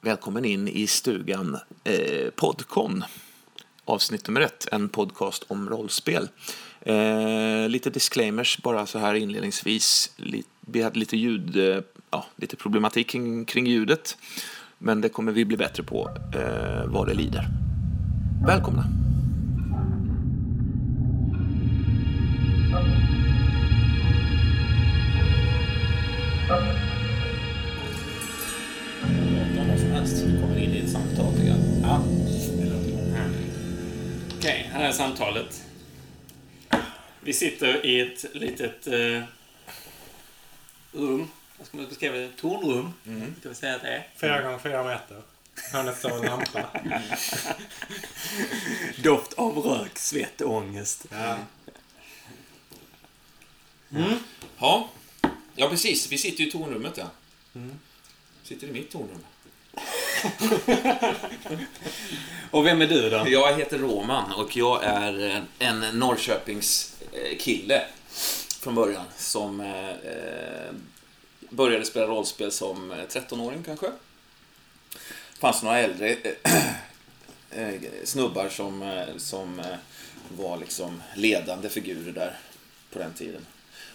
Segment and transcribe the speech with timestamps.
[0.00, 3.04] Välkommen in i stugan eh, Podcon.
[3.84, 6.28] Avsnitt nummer ett, en podcast om rollspel.
[6.80, 10.10] Eh, lite disclaimers bara så här inledningsvis.
[10.60, 14.18] Vi hade lite ljud, eh, ja, lite problematik kring, kring ljudet.
[14.78, 17.48] Men det kommer vi bli bättre på eh, vad det lider.
[18.46, 19.07] Välkomna!
[34.88, 35.64] Här är samtalet.
[37.20, 39.22] Vi sitter i ett litet eh,
[40.92, 41.28] rum.
[41.58, 42.30] Vad ska man beskriva det?
[42.36, 42.92] Tornrum.
[43.06, 43.34] Mm.
[43.40, 44.08] Ska vi säga att det är.
[44.16, 45.22] Fyra gånger fyra meter.
[45.72, 46.66] Hörnet står en lampa.
[49.02, 51.06] Doft av rök, svett och ångest.
[51.10, 51.38] Ja.
[53.90, 54.18] Mm.
[54.58, 54.90] Ja.
[55.54, 56.12] ja, precis.
[56.12, 56.96] Vi sitter i tornrummet.
[56.96, 57.10] Ja.
[58.42, 59.24] Sitter i mitt tornrum.
[62.50, 63.24] Och vem är du då?
[63.26, 67.82] Jag heter Roman och jag är en Norrköpings eh, kille
[68.60, 70.72] från början som eh, eh,
[71.50, 73.86] började spela rollspel som 13-åring kanske.
[73.86, 76.16] Det fanns några äldre
[78.04, 79.62] snubbar som, som
[80.28, 82.38] var liksom ledande figurer där
[82.92, 83.46] på den tiden.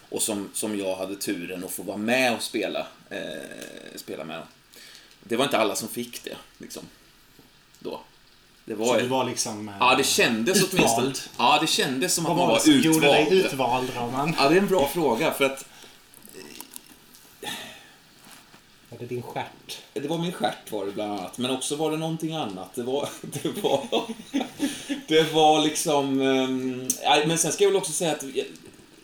[0.10, 4.42] Och som, som jag hade turen att få vara med och spela, eh, spela med.
[5.24, 6.84] Det var inte alla som fick det, liksom.
[7.80, 8.02] Då.
[8.66, 9.70] Det var, Så du var liksom...
[9.70, 10.80] eh, Ja, det kändes utvald.
[10.98, 11.14] åtminstone...
[11.38, 12.86] Ja, det kändes som att man var var utvald.
[12.86, 14.36] gjorde dig utvald, Roman?
[14.40, 15.66] Ja, det är en bra fråga för att
[18.90, 19.82] Var det din stjärt?
[19.94, 22.76] det var min stjärt var det bland annat, men också var det någonting annat.
[22.76, 23.10] Det var...
[23.22, 24.04] Det var,
[25.08, 26.22] det var liksom...
[27.04, 28.24] ja, men sen ska jag väl också säga att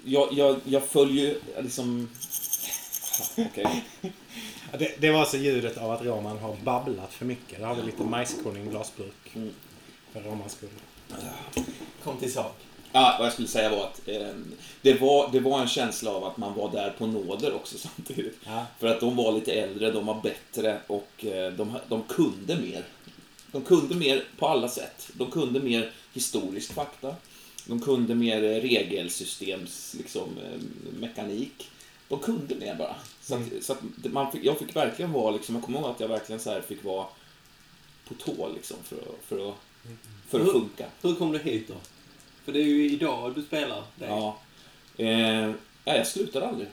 [0.04, 2.10] jag, jag, jag, följer liksom...
[3.38, 3.84] Okej.
[4.02, 4.10] Ja,
[4.78, 7.60] det, det var alltså ljudet av att Roman har babblat för mycket.
[7.60, 9.36] Då har vi lite majskorn i en glasburk.
[9.36, 9.54] Mm.
[10.14, 10.70] För Romans skull.
[12.04, 12.56] Kom till sak.
[12.92, 14.28] Ja, vad jag skulle säga var att eh,
[14.82, 18.38] det, var, det var en känsla av att man var där på nåder också samtidigt.
[18.46, 18.66] Ja.
[18.80, 22.84] För att de var lite äldre, de var bättre och eh, de, de kunde mer.
[23.52, 25.10] De kunde mer på alla sätt.
[25.14, 27.16] De kunde mer historisk fakta.
[27.66, 30.62] De kunde mer eh, regelsystems liksom, eh,
[31.00, 31.70] mekanik.
[32.08, 32.96] De kunde mer bara.
[33.30, 35.90] Så att, så att det- man fick, jag fick verkligen vara, liksom, jag kommer ihåg
[35.90, 37.06] att jag verkligen så här fick vara
[38.08, 39.56] på tå liksom, för, att, för, att,
[40.30, 40.54] för att Mm.
[40.62, 40.86] funka.
[41.02, 41.74] Hur kom du hit då?
[42.46, 43.84] För det är ju idag du spelar.
[43.96, 44.38] Det Ja.
[44.98, 45.50] Eh,
[45.86, 46.68] ja, jag slutade aldrig.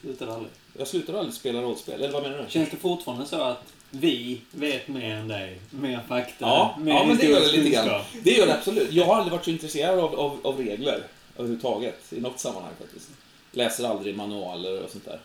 [0.00, 0.52] slutade aldrig.
[0.78, 2.50] Jag slutade aldrig spela rollspel, eller vad menar du?
[2.50, 5.60] Känns det fortfarande så att vi vet mer än dig?
[5.70, 6.34] Mer fakta?
[6.46, 8.02] Ja, mer ja men det gör det lite grann.
[8.22, 8.92] Det gör det absolut.
[8.92, 11.02] Jag har aldrig varit så intresserad av, av, av regler
[11.36, 13.10] överhuvudtaget, i något sammanhang faktiskt.
[13.58, 15.20] Läser aldrig manualer och sånt där.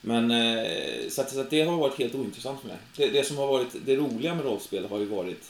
[0.00, 2.76] Men, eh, så, att, så att det har varit helt ointressant för mig.
[2.96, 5.42] Det, det som har varit det roliga med rollspel har ju varit,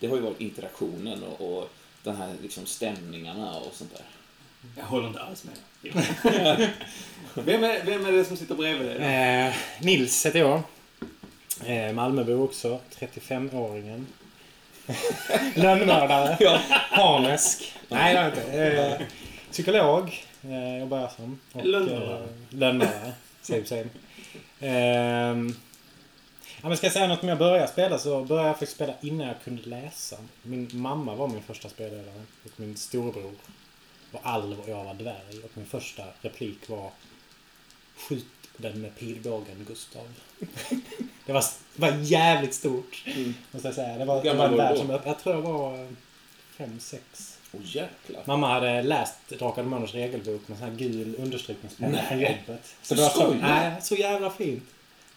[0.00, 1.70] det har ju varit interaktionen och, och
[2.02, 4.04] den här liksom stämningarna och sånt där.
[4.76, 5.54] Jag håller inte alls med.
[7.34, 9.46] vem, är, vem är det som sitter bredvid dig?
[9.46, 10.62] Eh, Nils heter jag.
[11.64, 12.80] Eh, Malmöbo också.
[12.98, 14.06] 35-åringen.
[15.54, 16.36] Lönnmördare.
[16.40, 16.60] Ja.
[16.90, 17.72] Harnesk.
[17.88, 18.42] Nej, jag inte.
[18.42, 19.06] Eh,
[19.50, 20.24] psykolog.
[20.48, 21.40] Eh, jobbar jag som.
[21.52, 22.24] Och, Lönnmördare.
[22.24, 23.12] Eh, lönnmördare.
[23.42, 23.88] Same same.
[26.62, 28.94] Ja, men ska jag säga något om jag började spela så började jag faktiskt spela
[29.00, 30.16] innan jag kunde läsa.
[30.42, 32.22] Min mamma var min första spelledare.
[32.44, 33.32] Och min storebror
[34.10, 35.38] var alv och jag var dvärg.
[35.44, 36.90] Och min första replik var
[37.96, 40.08] Skjut den med pilbågen, Gustav.
[41.26, 41.44] det, var,
[41.74, 43.04] det var jävligt stort.
[43.50, 43.98] Måste jag säga.
[43.98, 45.88] Det var, det var en värld som jag, jag tror jag var eh,
[46.56, 47.33] fem, sex.
[47.62, 48.22] Jäklar.
[48.24, 52.04] Mamma hade läst Drakar och Demoners regelbok med sån här gul understrykningspenna Nej.
[52.08, 52.74] från jobbet.
[52.82, 54.62] Så det var så, nej, så jävla fint.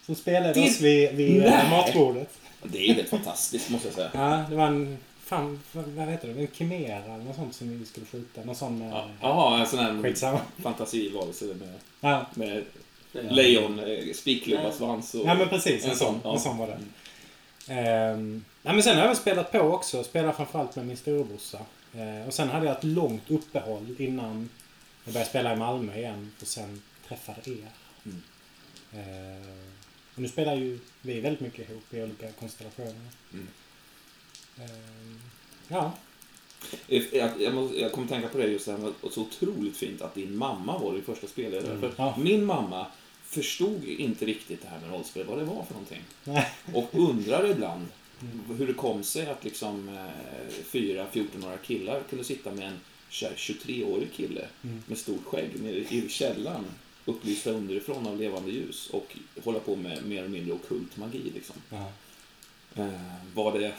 [0.05, 1.47] Som spelade Det- oss vid, vid Nej.
[1.47, 2.29] eh, matbordet.
[2.63, 4.09] Det är helt fantastiskt måste jag säga.
[4.13, 4.97] Ja, det var en...
[5.23, 6.41] Fan, vad heter det?
[6.41, 8.43] En kimera eller något sånt som vi skulle skjuta.
[8.43, 8.81] Någon sån...
[8.81, 10.39] eh, Ja, Jaha, en sån här Skitsamma.
[10.63, 12.63] fantasivarelse med, Ja, med
[13.11, 13.21] Ja.
[13.29, 15.25] lejon, eh, spikklubba, svans och...
[15.25, 15.83] ja men precis.
[15.85, 16.07] En, En sån.
[16.07, 16.33] sån, ja.
[16.33, 16.78] En sån var det.
[17.73, 20.03] Ehm, ja, men sen har jag spelat på också.
[20.03, 21.57] Spelat framförallt med min storebrorsa.
[21.97, 24.49] Eh, och sen hade jag ett långt uppehåll innan
[25.03, 26.32] jag började spela i Malmö igen.
[26.41, 27.70] Och sen träffade er.
[28.05, 28.22] Mm.
[28.94, 29.47] Eh,
[30.16, 33.09] och nu spelar ju vi väldigt mycket ihop i olika konstellationer.
[33.34, 33.47] Mm.
[34.59, 35.20] Ehm,
[35.67, 35.91] ja.
[36.88, 39.78] Eh, Jag, jag, måste, jag kommer tänka på det just det här med så otroligt
[39.78, 41.72] fint att din mamma var din första spelledare.
[41.73, 41.82] Mm.
[41.82, 42.16] För Ja.
[42.17, 42.88] min mamma
[43.23, 46.03] förstod inte riktigt det här med rollspel, vad det var för någonting.
[46.23, 46.52] Nej.
[46.73, 47.88] Och undrar ibland.
[48.58, 52.79] Hur det kom sig att liksom eh, fyra 14-åriga killar kunde sitta med en
[53.09, 54.84] 23-årig kille Mm.
[54.87, 56.66] med stort skägg nere i källaren
[57.05, 61.31] upplysta underifrån av levande ljus och hålla på med mer eller mindre ockult magi.
[61.35, 61.55] Liksom.
[61.69, 61.91] Ja.
[62.75, 62.91] Eh,
[63.34, 63.73] vad, det,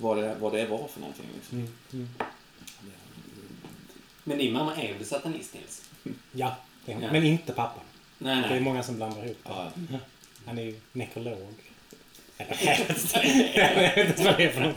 [0.00, 1.26] vad, det, vad det var för någonting.
[1.34, 1.58] Liksom.
[1.58, 2.08] Mm, mm.
[4.24, 5.90] Men din mamma är väl satanist, Nils?
[6.32, 7.12] Ja, det är, Ja.
[7.12, 7.80] men inte pappa.
[8.18, 8.60] Nej, Det är nej.
[8.60, 9.50] många som blandar ihop det.
[9.50, 9.72] Ja,
[10.46, 11.54] Han är ju nekrolog.
[12.38, 14.76] Jag vet inte inte vad det är för något.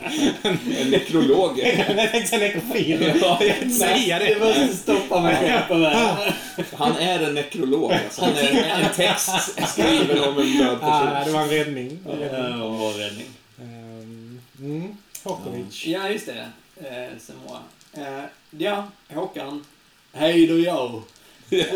[0.80, 1.58] en nekrolog.
[1.96, 3.12] Jag tänkte säga nekrofil.
[3.22, 3.38] Ja.
[3.40, 4.40] Jag tänkte säga Det det.
[4.40, 6.32] måste stoppa mig själv på vägen.
[6.72, 7.92] Han är en nekrolog.
[7.92, 8.24] Alltså.
[8.24, 9.30] Han är en text
[9.68, 11.24] skriven om en död Ah, person.
[11.26, 11.98] det var en räddning.
[12.06, 12.60] En räddning.
[12.60, 13.26] Ja, bra räddning.
[13.60, 15.86] Um, mm, Hokovic.
[15.86, 16.48] Ja, just det.
[16.80, 17.58] Eh, Samoa.
[17.96, 18.24] Eh,
[18.58, 19.64] ja, Håkan.
[20.12, 21.02] Hej då jag.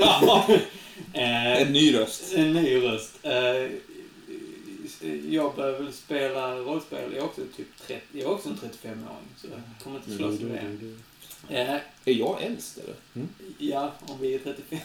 [0.01, 0.47] Ja,
[1.13, 2.23] Eh, en ny röst.
[2.37, 3.11] en ny röst.
[3.23, 3.33] Eh,
[5.31, 7.13] jag börjar väl spela rollspel.
[7.13, 9.29] Jag är också typ 30, jag är också en 35-åring.
[9.37, 11.57] Så jag kommer inte slåss med det.
[11.61, 11.71] Eh,
[12.05, 12.95] Är jag äldst eller?
[13.59, 14.79] ja, om vi är 35.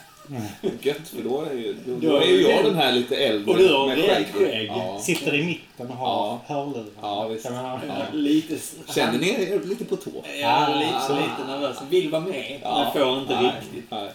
[0.80, 3.52] Gött, för då är ju, då, Då är ju jag den här lite äldre.
[3.52, 4.48] Och du har med rejält skägg.
[4.50, 4.66] skägg.
[4.68, 5.00] Ja.
[5.02, 6.54] Sitter i mitten och har Ja.
[6.54, 6.86] hörlurar.
[7.02, 7.44] Ja, visst.
[7.44, 7.80] Ja.
[8.12, 8.58] Lite...
[8.94, 10.24] Känner ni er lite på tå?
[10.40, 10.78] Ja, Ah.
[10.78, 11.76] lite, lite nervös.
[11.90, 13.90] Vill vara med, men får inte nej, riktigt.
[13.90, 14.10] Nej.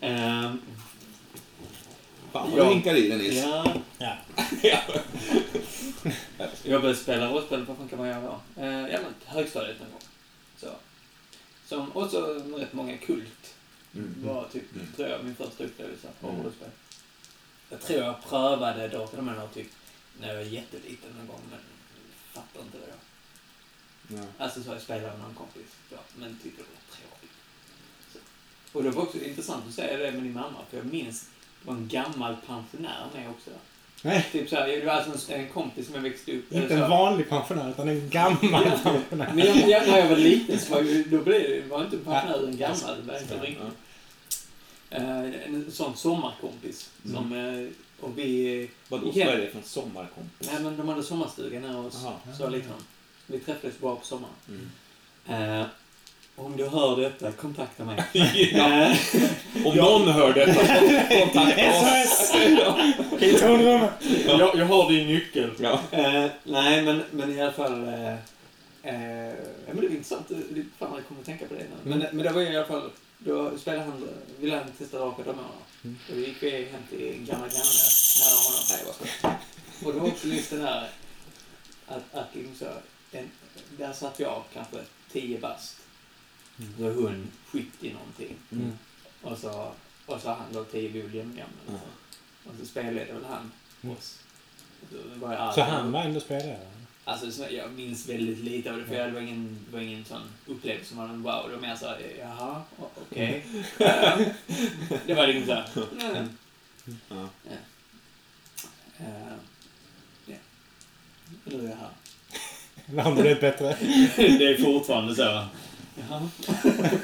[0.00, 0.58] Ehm,
[2.32, 2.56] Fan Ja.
[2.56, 3.42] vad du hinkar i den Nils.
[3.42, 3.64] ja,
[3.98, 4.12] Ja.
[4.62, 4.80] Ja.
[6.64, 8.62] jag började spela rollspel, vad fan kan man göra då?
[8.62, 10.00] Uh, ja, men högstadiet någon gång.
[10.56, 10.68] Så.
[11.66, 13.54] Som också rätt många kult.
[13.94, 14.14] Mm.
[14.26, 14.86] var typ, Mm.
[14.96, 16.42] tror jag, min första upplevelse på Mm.
[16.42, 16.68] rollspel.
[17.70, 19.66] Jag tror jag prövade Drakar och Demoner typ
[20.20, 21.58] när jag var jätteliten någon gång, men
[22.32, 22.98] fattade inte det då.
[24.16, 24.44] Ja.
[24.44, 27.36] Alltså så jag spelade med någon kompis, ja, men tyckte det var tråkigt.
[28.12, 28.18] Så.
[28.78, 31.28] Och det var också intressant att säga det med din mamma, för jag minns
[31.62, 33.50] det var en gammal pensionär med också.
[34.02, 36.90] Nej, Typ så här, det var alltså en, kompis som jag växte upp inte en
[36.90, 38.40] vanlig pensionär utan en gammal
[38.82, 39.30] pensionär.
[39.34, 41.96] Men jag, jag, när jag var liten så var ju, då blev det, var inte
[41.96, 43.42] pensionären en gammal, det var inte Ja.
[43.42, 43.64] riktigt.
[44.90, 47.68] Eh, en sån sommarkompis som, eh,
[48.04, 50.50] och vi, Vadå, vad är det för en sommarkompis?
[50.52, 52.34] nej men de hade sommarstuga nära oss, Jaha.
[52.38, 52.74] så liksom.
[53.26, 54.34] Vi träffades bara på sommaren.
[54.48, 55.60] Mm.
[55.60, 55.66] Eh,
[56.46, 58.04] om du hör detta, kontakta mig.
[58.52, 58.82] ja.
[58.82, 58.96] Eh,
[59.66, 60.54] Om någon hör detta,
[61.20, 62.18] kontakta oss.
[62.18, 63.22] SOS!
[63.22, 63.90] I tonrummet!
[64.26, 65.50] jag, jag har din nyckel.
[65.58, 65.80] Ja.
[65.90, 67.88] Eh, nej, men, men i alla fall...
[67.88, 69.34] Eh, eh,
[69.66, 70.28] men det var intressant.
[70.28, 71.90] Det- Fan, jag kommer att tänka på det nu.
[71.90, 72.90] Men, men det var i alla fall...
[73.18, 74.08] Då spelade han...
[74.40, 75.50] Ville han testa Drakar och Demoner.
[75.84, 75.96] Mm.
[76.08, 77.74] Och då gick vi hem till en gammal granne
[78.20, 78.62] nära honom.
[78.70, 79.36] Nej, vad skönt.
[79.84, 80.88] Och var också just det här
[81.86, 82.64] att, att liksom så,
[83.18, 83.30] en,
[83.78, 84.76] där satt jag kanske
[85.12, 85.76] 10 bast.
[86.60, 86.74] Mm.
[86.78, 88.36] Så hon 70 någonting.
[88.52, 88.72] Mm.
[89.22, 89.72] Och så,
[90.06, 91.50] och så han då 10 bord jämngammal.
[91.66, 91.74] Ja.
[92.44, 93.52] Och så spelade väl han
[93.82, 93.96] Mm.
[93.96, 94.18] oss.
[94.82, 96.58] Och så jag han var ändå spelare?
[97.04, 100.04] Alltså, så jag minns väldigt lite av det, för det var ingen, det var ingen
[100.04, 101.48] sån upplevelse som var en wow.
[101.48, 103.44] Det var mer såhär, jaha, okej.
[103.78, 104.18] Ja.
[105.06, 105.68] det var liksom såhär,
[106.12, 106.28] mm.
[107.08, 107.28] Ja.
[110.26, 110.34] Ja.
[111.44, 111.90] Nu är jag här.
[112.88, 113.76] Eller har det bättre?
[114.16, 115.44] det är fortfarande så.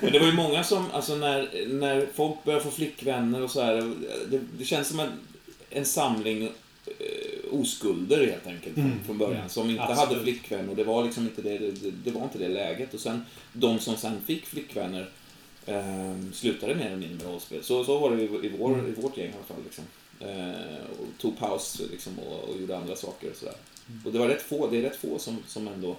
[0.00, 3.60] Men det var ju många som, alltså när, när folk börjar få flickvänner och så
[3.62, 3.94] här,
[4.30, 5.10] det, det känns som en,
[5.70, 6.42] en samling
[6.86, 9.04] eh, oskulder helt enkelt från, Mm.
[9.06, 9.48] från början.
[9.48, 10.08] Som inte Absolut.
[10.08, 12.94] hade flickvän och det var liksom inte det, det, det var inte det läget.
[12.94, 15.10] Och sen de som sen fick flickvänner
[15.66, 17.64] eh, slutade mer eller mindre med rollspel.
[17.64, 18.86] Så, så var det i, i, vår, Mm.
[18.98, 19.62] i vårt gäng i alla fall.
[19.64, 19.84] Liksom.
[20.20, 23.30] Eh, och tog paus liksom, och, och gjorde andra saker.
[23.30, 23.54] Och, så där.
[23.88, 24.02] Mm.
[24.06, 25.96] och det var rätt få, det är rätt få som, som ändå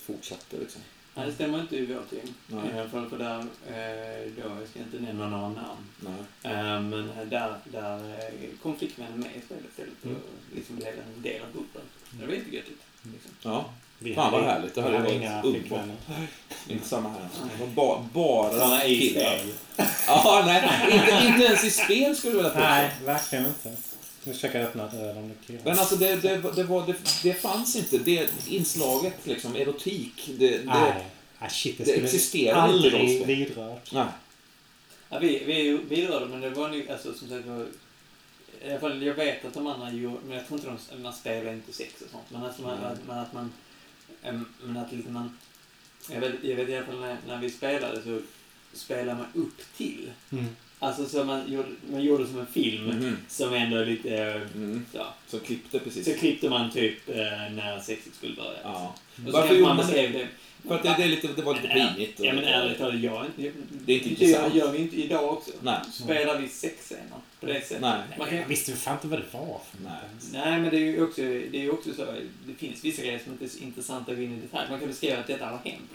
[0.00, 0.56] fortsatte.
[0.60, 0.80] Liksom.
[1.14, 2.34] Nej, det stämmer inte i vårt gäng.
[2.46, 2.76] Nej.
[2.76, 5.86] I alla fall för där, eh, då, jag ska inte nämna några namn.
[6.00, 6.52] Nej.
[6.52, 10.16] Eh, men där, där eh, kom flickvännen med i spelet istället Mm.
[10.16, 10.22] och
[10.56, 11.82] liksom blev en del av gruppen.
[12.10, 12.82] Det var jättegöttigt.
[13.02, 13.30] Liksom.
[13.42, 13.64] Ja,
[13.98, 14.74] Vi Fan, vad härligt.
[14.74, 15.96] Det hade varit inga flickvänner.
[16.68, 17.28] inte samma här.
[17.58, 19.38] Det var ba, bara killar.
[20.06, 22.68] Ja, nej, inte, inte ens i spel skulle jag vilja påstå.
[22.68, 23.76] Nej, verkligen inte.
[24.24, 25.60] Nu försöker jag öppna ett öl om det killar.
[25.64, 27.98] Men alltså det, det, det, var, det, det fanns inte.
[27.98, 30.58] Det inslaget, liksom, erotik, det...
[30.58, 31.06] det Nej,
[31.38, 31.78] ah, shit.
[31.78, 33.92] Det, det existerar inte i aldrig vidrört.
[33.92, 34.06] nej.
[35.12, 37.66] Ja, vi, vi vidrörde, men det var nog, alltså som sagt var,
[38.64, 41.12] i alla fall, jag vet att de andra gjorde, men jag tror inte de, man
[41.12, 43.52] spelar inte sex och sånt, men alltså man, att, man, att man,
[44.62, 45.38] men att liksom man,
[46.10, 48.20] jag vet, jag vet i alla fall när, när vi spelade så
[48.72, 50.10] spelade man upp till.
[50.30, 50.46] Mm.
[50.82, 53.16] Alltså så man gjorde, man gjorde som en film Mhm.
[53.28, 54.16] som ändå är lite,
[54.54, 54.86] Mm.
[54.92, 55.14] ja.
[55.28, 56.04] Så klippte precis.
[56.04, 57.14] Så klippte man typ eh,
[57.52, 58.58] när sexet skulle börja.
[58.62, 58.94] Ja.
[59.26, 60.08] Och så Varför gjorde man man det?
[60.08, 60.28] det.
[60.68, 62.20] För att det, det, är lite, det var lite pinigt.
[62.20, 63.52] Ja men ärligt talat, jag, jag,
[63.86, 64.54] Det är inte det intressant.
[64.54, 65.50] gör vi inte idag också.
[65.62, 65.78] Nej.
[65.92, 67.02] Spelar vi sexscener.
[67.40, 67.80] på det sättet.
[67.80, 67.98] Nej.
[68.18, 69.92] Man kan, Jag visste fan inte vad det var för Nej.
[70.32, 72.04] Nej, men det är ju också, det är ju också så.
[72.46, 74.66] Det finns vissa grejer som inte är så intressanta att gå in i detalj.
[74.70, 75.90] Man kan beskriva att detta har hänt.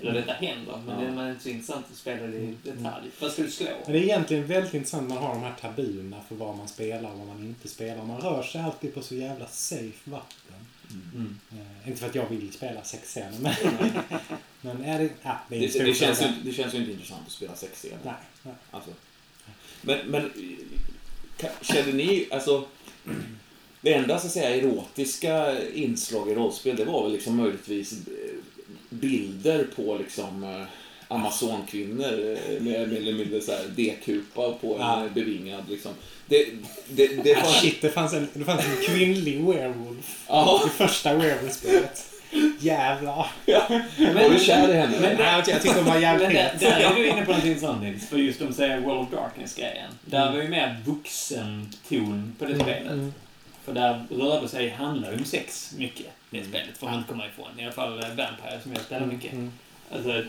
[0.00, 0.74] Eller detta händer.
[0.86, 1.22] Men Ja.
[1.22, 3.06] det är inte så intressant att spela det i detalj.
[3.20, 3.66] Vad ska du slå?
[3.84, 6.68] Men det är egentligen väldigt intressant när man har de här tabuna för vad man
[6.68, 8.04] spelar och vad man inte spelar.
[8.04, 10.66] Man rör sig alltid på så jävla safe vatten.
[11.14, 11.38] Mm.
[11.52, 13.54] Eh, inte för att jag vill spela sexscener, men...
[14.60, 15.10] men är det...
[15.22, 17.98] Ja, det är Det, det, känns ju, det känns ju inte intressant att spela sexscener.
[18.04, 18.54] Nej, nej.
[18.70, 18.90] Alltså.
[19.82, 20.30] Men, men
[21.60, 22.66] kände ni, alltså
[23.80, 28.34] det enda så att säga erotiska inslag i rollspel det var väl liksom möjligtvis eh,
[28.90, 30.66] bilder på liksom eh,
[31.10, 35.04] Amazonkvinnor eh, med mer eller mindre så här D-kupa på en Ja.
[35.04, 35.92] eh, bevingad liksom.
[36.26, 36.46] Det,
[36.88, 37.48] det, det Ah, var...
[37.52, 42.06] shit, det fanns, en, det fanns en kvinnlig werewolf Ja, i första werewolf-spelet.
[42.60, 43.26] Jävlar.
[44.14, 44.96] var du kär i henne?
[45.00, 46.60] Men- Nej, jag tyckte hon var Men jävligt där, het.
[46.60, 48.08] där är du inne på någonting sånt Nils.
[48.08, 49.90] För just de säger World of Darkness-grejen.
[50.04, 52.92] Där var ju mer vuxen ton på det spelet.
[52.92, 53.12] Mm.
[53.64, 56.78] För där rörde sig, handlar ju om sex mycket, det spelet.
[56.78, 57.60] Får man inte komma ifrån.
[57.60, 59.32] I alla fall eh, Vampire som jag spelar mycket.
[59.32, 59.52] Mm.
[59.94, 60.22] Alltså,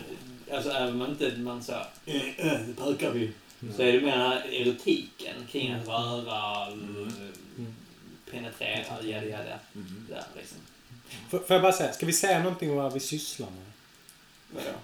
[0.52, 1.72] alltså även om man inte man så
[2.06, 3.32] äh, äh, nu pökar vi.
[3.76, 7.64] Så är det mer erotiken kring att röra, eh,
[8.30, 9.58] penetrera, jada jada.
[9.72, 10.06] Mhm.
[10.10, 10.58] Där liksom.
[11.30, 13.72] Får får jag bara säga, ska vi säga någonting om vad vi sysslar med?
[14.50, 14.76] Vadå?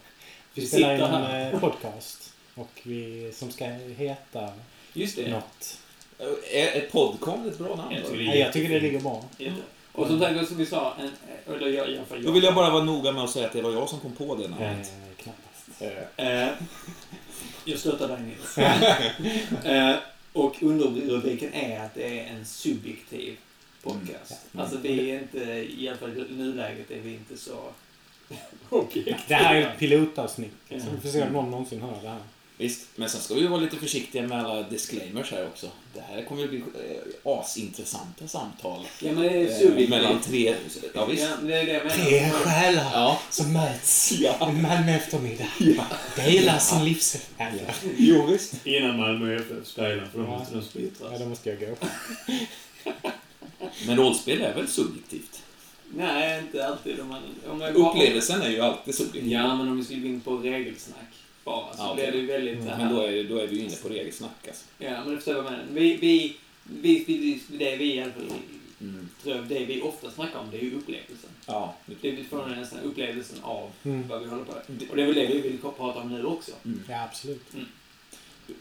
[0.55, 2.33] Vi Vi spelar in en eh, podcast.
[2.55, 3.65] Och vi, som ska
[3.97, 4.53] heta
[4.93, 5.31] Just det.
[5.31, 5.79] något.
[6.53, 7.95] Är ett podcast ett bra namn?
[7.95, 9.25] Jag tycker det är jag tycker det ligger bra.
[9.39, 9.63] Jätte.
[9.93, 11.11] Och som som vi sa, en,
[11.55, 13.63] eller jag, jag, jag, Då vill jag bara vara noga med att säga att det
[13.63, 14.93] var jag som kom på det namnet.
[15.03, 15.08] Eh,
[16.17, 16.49] Eh,
[17.65, 18.59] jag stöttar dig Nils.
[19.65, 19.97] eh,
[20.33, 23.37] och underrubriken är att det är en subjektiv
[23.83, 24.41] podcast.
[24.53, 24.65] Mm.
[24.65, 25.39] Alltså vi är inte,
[25.79, 27.73] i alla fall i nuläget är vi inte så
[28.69, 29.19] objektiva.
[29.29, 30.55] Det här är ett pilotavsnitt.
[30.69, 32.21] Så vi får se om någon någonsin hör det här.
[32.59, 35.71] Visst, men sen ska vi vara lite försiktiga med alla disclaimers här också.
[35.95, 38.87] Det här kommer ju bli eh, asintressanta samtal.
[39.03, 40.55] Ja men det är Eh, mellan tre...
[40.95, 41.23] Ja, visst.
[41.25, 42.05] Ja, det är det jag menar.
[42.05, 43.21] Tre själar Ja.
[43.31, 44.49] som möts Ja.
[44.49, 45.47] en Malmö eftermiddag.
[45.59, 45.85] ja.
[46.17, 47.17] Delar sin livs...
[47.39, 47.47] Ja,
[47.99, 48.67] Jo, visst.
[48.67, 51.09] Innan Malmö FF spelar, för då måste de splittras.
[51.13, 51.77] ja, då måste jag gå.
[53.87, 55.43] Men rollspel är väl subjektivt?
[55.95, 57.01] Nej, inte alltid.
[57.01, 59.33] Om man, om man Upplevelsen är ju alltid subjektiv.
[59.33, 61.15] Ja, men om vi skulle gå in på regelsnack
[61.49, 62.79] bara så Ja, blir det ju väldigt Mm, här.
[62.79, 64.65] Men då är, då är vi ju inne på regelsnack alltså.
[64.79, 65.65] Ja, men du förstår vad jag menar.
[65.73, 68.23] Vi, vi, vi, vi, det vi i alla fall
[68.81, 69.09] Mm.
[69.23, 71.31] tror jag, det vi ofta snackar om, det är ju upplevelsen.
[71.47, 71.75] Ja.
[72.01, 74.09] Det vi får nästan upplevelsen av Mm.
[74.09, 74.91] vad vi håller på med.
[74.91, 76.53] Och det är väl det vi vill prata om nu också.
[76.89, 77.43] Ja, absolut.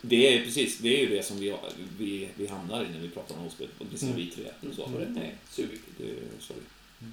[0.01, 1.56] Det är precis, det är ju det som vi,
[2.00, 3.50] vi, vi hamnar i när vi pratar om
[3.91, 4.17] det ser Mm.
[4.17, 4.44] vi tre.
[4.75, 5.98] Så, Och det är subjektivt.
[5.98, 6.06] det,
[6.39, 7.08] så är det.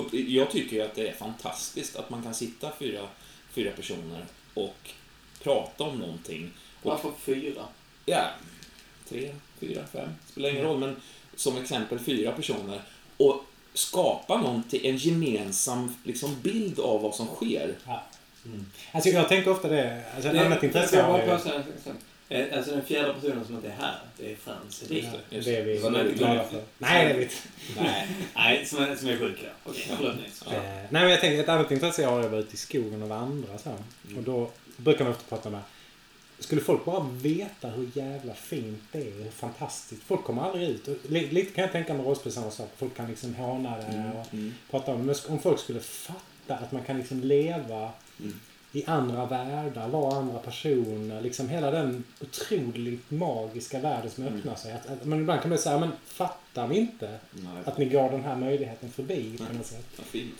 [0.00, 3.08] Upp, jag tycker ju att det är fantastiskt att man kan sitta fyra,
[3.52, 4.24] fyra personer
[4.56, 4.90] och
[5.42, 6.50] prata om någonting.
[6.82, 7.62] Och, Varför fyra?
[8.06, 8.24] ja,
[9.08, 10.78] tre, fyra, fem, spelar ingen roll.
[10.78, 10.96] Men
[11.36, 12.80] som exempel fyra personer.
[13.16, 13.44] Och
[13.74, 17.74] skapa någonting, en gemensam liksom, bild av vad som sker.
[17.86, 18.02] Ja.
[18.44, 18.66] Mm.
[18.92, 21.38] Alltså jag tänker ofta det, alltså ett Det- annat intresse jag har bara
[22.28, 25.10] Eh, Alltså den fjärde personen som inte är här, det är Frans Hedin.
[25.30, 26.62] Just det är vi Som är glada för.
[26.78, 27.34] Nej, det är vi inte.
[27.76, 28.06] Nej.
[28.36, 29.70] Nej, som är, som är sjuk då.
[29.70, 30.42] Okej, förlåt Nils.
[30.46, 30.52] Ja.
[30.54, 32.56] Eh, Nej, men jag tänker ett annat intresse jag har är att vara ute i
[32.56, 33.70] skogen och vandra så.
[33.70, 34.18] Mm.
[34.18, 35.60] Och då brukar man ofta prata med
[36.38, 40.02] skulle folk bara veta hur jävla fint det är, hur fantastiskt.
[40.02, 40.88] Folk kommer aldrig ut.
[41.10, 42.70] Lite kan jag tänka mig rollspel samma sak.
[42.76, 44.54] Folk kan liksom håna det och Mm.
[44.70, 45.04] prata om det.
[45.04, 47.90] Men om folk skulle fatta att man kan liksom leva
[48.20, 48.40] Mm.
[48.78, 51.20] I andra världar, vara andra personer.
[51.20, 54.38] Liksom hela den otroligt magiska världen som Mm.
[54.38, 54.72] öppnar sig.
[54.72, 57.62] Att, att, men ibland kan man säga, men fattar vi inte Nej.
[57.64, 59.52] att ni går den här möjligheten förbi på Nej.
[59.56, 59.86] något sätt?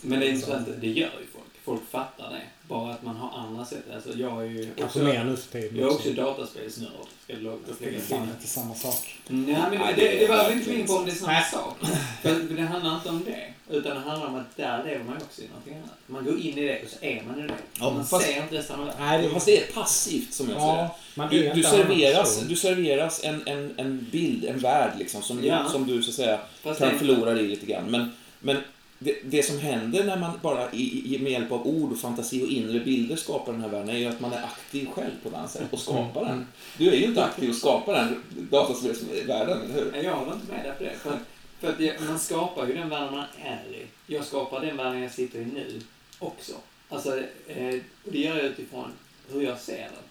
[0.00, 1.44] Men det är intressant, det gör ju folk.
[1.66, 2.42] Folk fattar det.
[2.68, 3.82] Bara att man har andra sätt.
[3.94, 6.90] Alltså jag är ju Kanske mer nu för tiden Jag är också dataspelsnörd.
[7.24, 9.18] Ska jag lov- Det är fan inte samma sak.
[9.28, 11.44] Ja, men det, det, det var vi inte inne på om det är samma Nej.
[11.52, 11.76] sak.
[12.22, 13.52] För det handlar inte om det.
[13.76, 15.90] Utan det handlar om att där lever man också i någonting annat.
[16.06, 17.54] Man går in i det och så är man i det.
[17.80, 18.64] Ja, man fast- ser inte det.
[18.98, 20.74] Nej, det Fast det är passivt som jag säger.
[20.76, 25.22] Ja, man är Du, du, serveras, du serveras en, en, en bild, en värld liksom,
[25.22, 25.68] som, Ja.
[25.68, 27.90] som du så att säga Fast kan det- förlora dig i lite grann.
[27.90, 28.56] Men, men
[28.98, 32.44] det, det som händer när man bara i, i, med hjälp av ord och fantasi
[32.44, 35.48] och inre bilder skapar den här världen är ju att man är aktiv själv på
[35.48, 36.36] sätt och skapar Mm.
[36.36, 36.46] den.
[36.78, 40.02] Du är ju inte aktiv och skapar den dataspelsvärlden, eller hur?
[40.02, 40.96] Jag håller inte med dig på det.
[40.98, 41.18] För,
[41.60, 43.86] för att det, man skapar ju den världen man är i.
[44.14, 45.80] Jag skapar den världen jag sitter i nu
[46.18, 46.52] också.
[46.88, 47.74] Alltså, eh,
[48.04, 48.92] och det gör jag utifrån
[49.32, 50.04] hur jag ser den.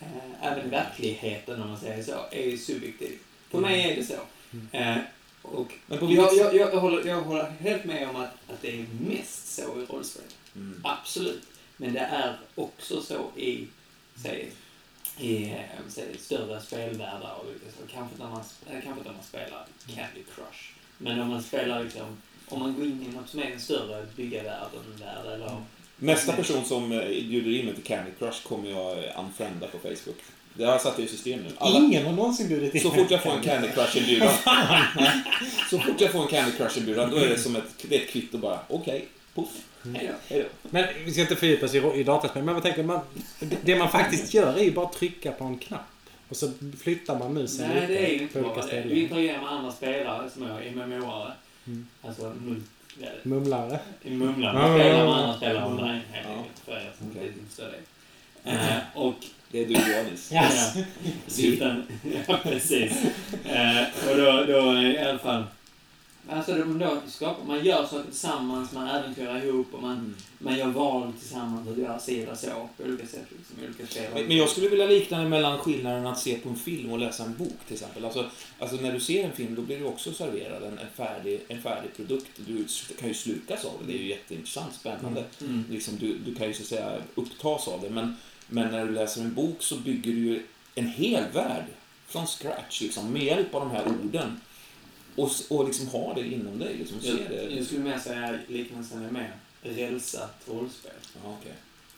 [0.00, 3.18] Eh, även verkligheten, om man säger så, är ju subjektiv.
[3.50, 4.14] För mig är det så.
[4.72, 4.96] Eh,
[5.42, 8.80] och Men på jag, jag, jag, håller, jag håller helt med om att, att det
[8.80, 10.24] är mest så i rollspel.
[10.56, 10.80] Mm.
[10.84, 11.42] Absolut.
[11.76, 13.66] Men det är också så i,
[14.22, 14.52] säg,
[15.18, 17.46] i eh, säg, större spelvärldar och
[17.78, 17.92] så.
[17.92, 20.72] Kanske när man, eh, kanske när man spelar Candy Crush.
[20.98, 22.16] Men om man spelar liksom,
[22.48, 25.64] om man går in i något som är en större bygga världen-värld eller...
[25.96, 30.18] Nästa person som eh, bjuder in mig till Candy Crush kommer jag unfrienda på Facebook.
[30.54, 31.50] Det har jag satt i system nu.
[31.58, 34.28] Alla, Ingen har någonsin bjudit in så fort jag får en Candy Crush-inbjudan.
[35.70, 38.08] så fort jag får en Candy Crush-inbjudan, då är det som ett, det är ett
[38.10, 38.58] kvitto bara.
[38.68, 39.48] Okej, puff,
[39.84, 40.34] Hej då.
[40.34, 40.68] hej då.
[40.70, 42.42] Men vi ska inte fördjupa oss i, i dataspel.
[42.42, 43.00] Men vad tänker man?
[43.64, 45.80] Det man faktiskt gör är ju bara att trycka på en knapp.
[46.28, 46.50] Och så
[46.82, 48.80] flyttar man musen Nej, det är ju lite inte bara det.
[48.82, 51.32] Du interagerar med andra spelare som är MMO-are.
[51.66, 51.86] Mm.
[52.02, 52.62] Alltså mul-
[53.00, 53.78] ja, Mumlare.
[54.04, 54.54] mumlar.
[54.54, 56.58] Ja, Man spelar med andra spelare online helt enkelt.
[56.64, 57.26] För er som Okej.
[57.26, 57.64] inte förstår
[58.44, 58.50] det.
[58.50, 59.14] Eh, och
[59.50, 59.74] Det är du.
[59.74, 60.30] Yes.
[60.32, 60.50] Ja,
[61.26, 61.82] syften.
[62.26, 62.92] Ja, precis.
[63.44, 65.44] Eh, och då, då i alla fall...
[66.28, 70.14] Alltså då, då skapar, man gör saker tillsammans, man äventyrar ihop och man, Mm.
[70.38, 73.26] man gör val tillsammans och gör si eller så på olika sätt.
[73.38, 74.10] Liksom, olika spel.
[74.14, 76.98] Men men jag skulle vilja likna det mellan skillnaden att se på en film och
[76.98, 78.04] läsa en bok till exempel.
[78.04, 81.40] Alltså, alltså när du ser en film då blir du också serverad en, en, färdig,
[81.48, 82.30] en färdig produkt.
[82.36, 82.66] Du
[83.00, 85.24] kan ju slukas av det, det är ju jätteintressant, spännande.
[85.40, 85.64] Mm.
[85.70, 87.90] Liksom, du, du kan ju så att säga upptas av det.
[87.90, 88.16] Men,
[88.50, 90.42] men när du läser en bok så bygger du ju
[90.74, 91.64] en hel värld
[92.08, 94.40] från scratch liksom, med hjälp av de här orden.
[95.16, 96.74] Och, och liksom ha det inom dig.
[96.78, 97.54] Liksom, Jag, det.
[97.56, 100.92] jag skulle mer säga liknelsen är mer rälsat rollspel.
[101.24, 101.52] Ja, okej.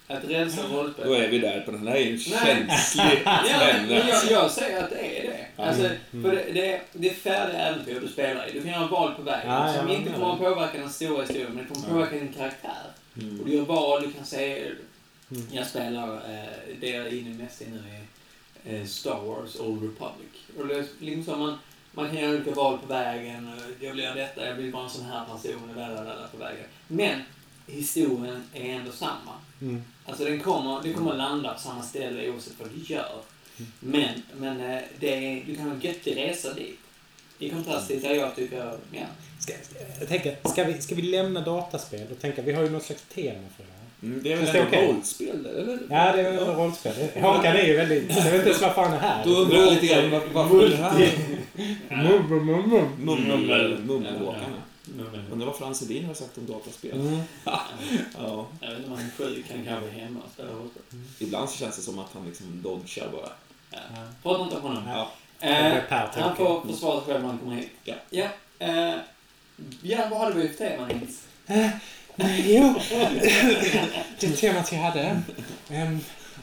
[0.06, 1.06] Att rälsa rollspel...
[1.08, 3.46] Då är vi där på den här är känslig Ja,
[3.90, 5.46] jag, jag säger att det är det.
[5.56, 5.64] Ja.
[5.64, 5.82] Alltså,
[6.12, 6.24] Mm.
[6.24, 8.52] för det, det, är, det är färdiga äventyr du spelar i.
[8.52, 10.14] Du kan göra val på vägen Ja, som ja, inte ja.
[10.18, 11.92] kommer att påverka den stora historien, men det kommer Ja.
[11.94, 12.82] påverka din karaktär.
[13.16, 13.44] Och Mm.
[13.44, 14.64] du gör val, du kan se...
[15.32, 15.46] Mm.
[15.50, 17.82] Jag spelar, eh, det jag är inne mest i nu
[18.64, 20.32] är eh, Star Wars Old Republic.
[20.58, 21.58] Och det är liksom så man,
[21.92, 23.48] man kan göra olika val på vägen.
[23.48, 26.04] och Jag vill göra detta, jag vill vara en sån här person och där, där,
[26.04, 26.64] där på vägen.
[26.88, 27.20] Men
[27.66, 29.32] historien är ändå samma.
[29.60, 29.82] Mm.
[30.06, 33.22] Alltså den kommer, du kommer landa på samma ställe oavsett vad du gör.
[33.80, 36.78] Men, men eh, det är, du kan ha en göttig resa dit.
[37.38, 39.06] I kontrast till det jag tycker, ja.
[39.38, 39.52] Ska,
[39.98, 43.02] jag tänker, ska, vi, ska vi lämna dataspel och tänka, vi har ju något slags
[43.14, 43.71] tema för det.
[44.02, 44.88] Mm, det är väl det ändå okej?
[44.88, 45.78] rollspel, eller?
[45.90, 46.92] Ja, det är väl rollspel.
[47.22, 48.16] Håkan är ju väldigt...
[48.16, 49.24] Jag vet inte ens varför han är här.
[49.24, 51.12] Då undrar jag lite grann varför, det här...
[51.88, 53.20] Mum, mum, mum, mum.
[53.28, 54.62] Mummel, mummelåkarna.
[54.84, 57.00] Men, Undrar vad Frans Hedin har sagt om dataspel.
[57.00, 57.20] Mm.
[57.44, 58.46] Ja.
[58.60, 60.82] jag vet inte om han är sjuk, han kanske är hemma och spelar rollspel.
[61.18, 63.28] Ibland så känns det som att han liksom dodgar bara.
[63.70, 63.78] Ja.
[64.22, 64.82] Prata inte om honom.
[64.88, 65.10] Ja.
[65.48, 67.70] Eh, han får försvara sig själv när han kommer hit.
[67.84, 67.94] Ja.
[68.10, 68.94] Ja, eh,
[69.82, 71.26] ja vad hade vi för tema Nils?
[72.16, 72.74] Jo,
[74.20, 75.22] det temat jag hade
[75.70, 75.98] ehm,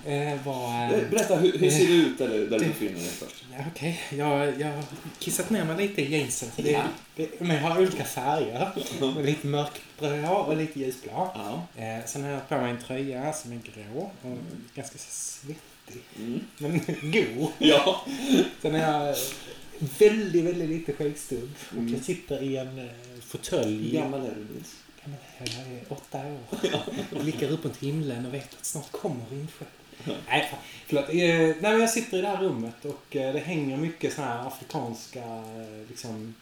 [0.05, 0.83] eh, var...
[0.83, 3.45] Eh, eh, Berätta, hur, hur ser det ut där, du- där du befinner dig först?
[3.75, 4.83] Okej, jag, jag har
[5.19, 6.49] kissat ner mig lite i jeansen.
[6.55, 6.81] Det, Ja.
[7.15, 8.69] det, men jag har olika färger.
[9.15, 11.31] Med lite mörkblå och lite ljusblå.
[11.35, 11.67] Ja.
[11.83, 14.37] Eh, sen har jag på mig en tröja som är grå och
[14.75, 16.01] ganska så svettig.
[16.19, 16.39] Mm.
[16.57, 17.49] Men god.
[17.57, 18.05] Ja.
[18.61, 19.15] Sen har jag
[19.99, 21.49] väldigt, väldigt lite skäggstubb.
[21.69, 21.93] Och Mm.
[21.93, 22.89] jag sitter i en
[23.27, 23.83] fåtölj.
[23.91, 24.75] Hur gammal är du Nils?
[25.03, 26.39] Men Jag är åtta år.
[27.11, 29.67] Jag blickar upp mot himlen och vet att snart kommer rymdskepp.
[30.27, 30.53] Nej,
[30.87, 31.09] förlåt.
[31.09, 34.27] Eh, Nej, men jag sitter i det här rummet och eh, det hänger mycket såna
[34.27, 36.35] här afrikanska, eh, liksom,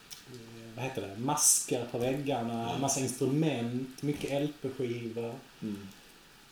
[0.76, 5.36] vad heter det, masker på väggarna, massa instrument, mycket LP-skivor.
[5.62, 5.88] Mm.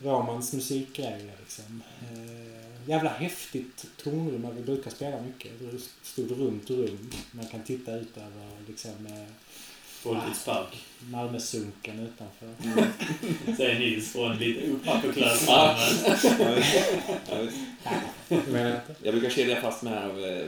[0.04, 1.84] Ramans musikgrejer liksom.
[2.02, 5.52] Eh, jävla häftigt tonrum vi brukar spela mycket.
[5.60, 7.12] Det stod runt rum.
[7.32, 9.28] Man kan titta ut över liksom eh,
[10.06, 10.68] Folkets park.
[11.00, 12.48] Malmösunken utanför.
[13.58, 15.50] Säger Nils från lite visst.
[19.04, 20.10] Jag brukar kedja fast mig här.
[20.40, 20.48] eh,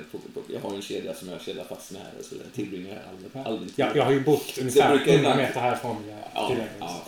[0.53, 2.23] Jag har ju en kedja som jag kedjar fast mig här.
[2.23, 5.11] Så jag tillbringar jag aldrig, aldrig Ja, jag har ju bott Så ungefär jag brukar
[5.13, 5.97] 100 ibland- meter härifrån.
[6.33, 7.05] Ja, ja.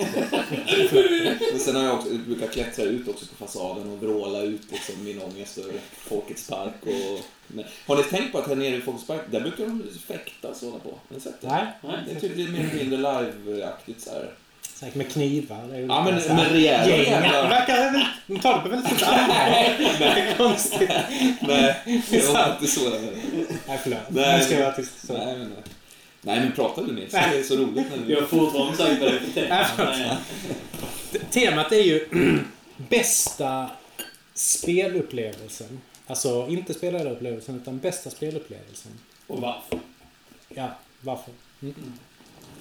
[1.51, 4.61] Men sen har jag också, jag brukar klättra ut också på fasaden och vråla ut
[4.71, 6.73] liksom min ångest över Folkets park.
[6.81, 9.83] Och, men, har ni tänkt på att här nere i Folkets park, där brukar de
[10.07, 10.89] fäktas och hålla på?
[10.89, 11.47] Har ni sett det?
[11.83, 11.97] Nej,
[12.35, 14.29] Det är lite mer eller mindre live-aktigt så här.
[14.73, 15.67] säkert med knivar.
[15.69, 17.01] Det är Ja, men så här med rejäla gäng.
[17.03, 18.05] jävla- verkar väl...
[18.27, 19.35] De tar det på väldigt stort allvar.
[19.99, 20.89] Det är konstigt.
[21.41, 21.75] Nej,
[22.11, 22.89] det var inte så.
[22.89, 22.99] Nej,
[23.67, 23.99] Nej, förlåt.
[24.09, 25.07] Nej, Nu ska jag men- vara tyst.
[25.07, 25.13] Så.
[25.13, 25.53] nej, men,
[26.21, 27.11] nej, men prata du Nils.
[27.11, 30.17] Det är så roligt när Jag har fortfarande sagt vad det är.
[31.31, 32.07] Temat är ju
[32.89, 33.69] bästa
[34.33, 35.81] spelupplevelsen.
[36.07, 38.91] Alltså inte spelarupplevelsen utan bästa spelupplevelsen.
[39.27, 39.79] Och varför?
[40.49, 40.67] Ja,
[41.01, 41.31] varför?
[41.61, 41.75] Mm.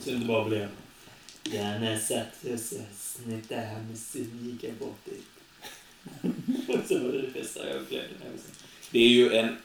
[0.00, 0.68] Så det bara blir...
[1.44, 5.24] Gärna satt och så snett där musik gick jag bort dit.
[6.88, 8.50] så var det det bästa jag upplevde någonsin.
[8.90, 9.56] Det är ju en...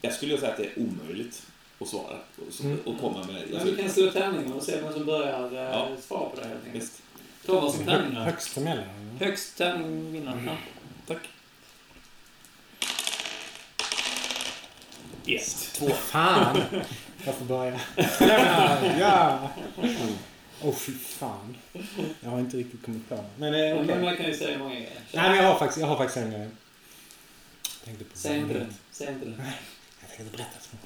[0.00, 1.42] Jag skulle säga att det är omöjligt
[1.78, 2.16] att svara
[2.48, 2.78] och, så- Mm.
[2.84, 3.44] och komma med...
[3.50, 5.88] Men vi kan slå tärningar och se vem som börjar eh, Ja.
[6.00, 6.82] svara på det helt enkelt.
[6.84, 7.02] Visst.
[7.46, 8.16] Ta varsin tärning.
[8.16, 9.16] Högst emellan.
[9.20, 10.42] Högst tärning vinner.
[10.46, 10.56] Ja.
[11.06, 11.28] Tack.
[15.26, 15.72] Ett.
[15.74, 15.88] Två.
[15.88, 16.60] Fan!
[17.24, 17.80] Jag får börja.
[18.20, 18.78] Ja!
[19.00, 19.50] ja.
[20.62, 21.56] Åh oh, fy fan.
[22.20, 23.86] Jag har inte riktigt kommit på Men eh, okej.
[23.86, 24.90] Men man kan ju säga många grejer.
[25.12, 26.48] Nej men jag har faktiskt, jag har faktiskt en grej.
[27.84, 28.66] Tänkte på Säg inte det.
[28.90, 29.52] Säg inte det.
[30.00, 30.60] Jag tänkte berätta.
[30.60, 30.76] Så.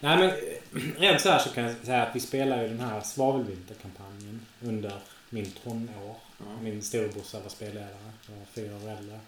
[0.00, 2.80] Nej men eh, rent så här så kan jag säga att vi spelar ju den
[2.80, 4.92] här svavelvinterkampanjen under
[5.30, 6.16] min tonår.
[6.38, 6.44] Ja.
[6.62, 8.12] Min storebrorsa var spelledare.
[8.28, 9.20] Jag var fyra år äldre.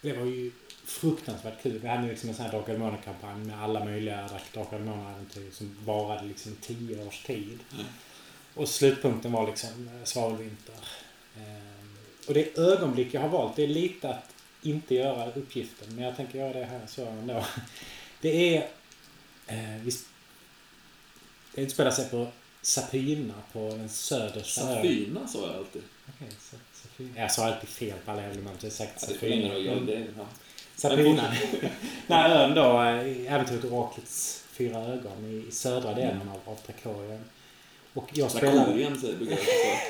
[0.00, 0.50] Det var ju
[0.84, 1.78] fruktansvärt kul.
[1.78, 6.24] Vi hade liksom en sån här Drakar Demoner-kampanj med alla möjliga Drakar Demoner-äventyr som varade
[6.26, 7.58] liksom tio års tid.
[7.72, 7.86] Mm.
[8.54, 10.74] Och slutpunkten var liksom eh, svavelvinter.
[11.36, 11.96] Ehm,
[12.28, 15.94] och det ögonblick jag har valt, det är lite att inte göra uppgiften.
[15.94, 17.44] Men jag tänker göra det här så ändå.
[18.20, 18.68] Det är...
[19.46, 22.26] Eh, det utspelar sig på
[22.62, 24.76] Sapina på den södersta ön.
[24.76, 25.82] Safina sa jag alltid.
[26.08, 27.20] Okej, så, Sapina.
[27.20, 29.74] Jag sa alltid fel på alla evenemang, så jag har sagt Ja, det Sapina.
[29.74, 30.26] Men- Det, ja.
[30.76, 31.34] Sapina.
[32.08, 37.24] Här ön då, eh, äventyret Oraklets fyra ögon i i södra delen av, av Trakorien.
[37.94, 38.52] Och jag spelar...
[38.52, 39.36] Trakorien säger säga.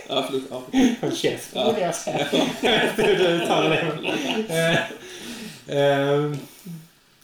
[0.09, 0.43] Ja, förlåt.
[0.51, 0.63] Ja.
[1.01, 1.65] Håll käft, Ja.
[1.65, 2.27] borde jag säga.
[2.97, 4.87] Du uttalar det.
[5.69, 6.33] Eh, ehm,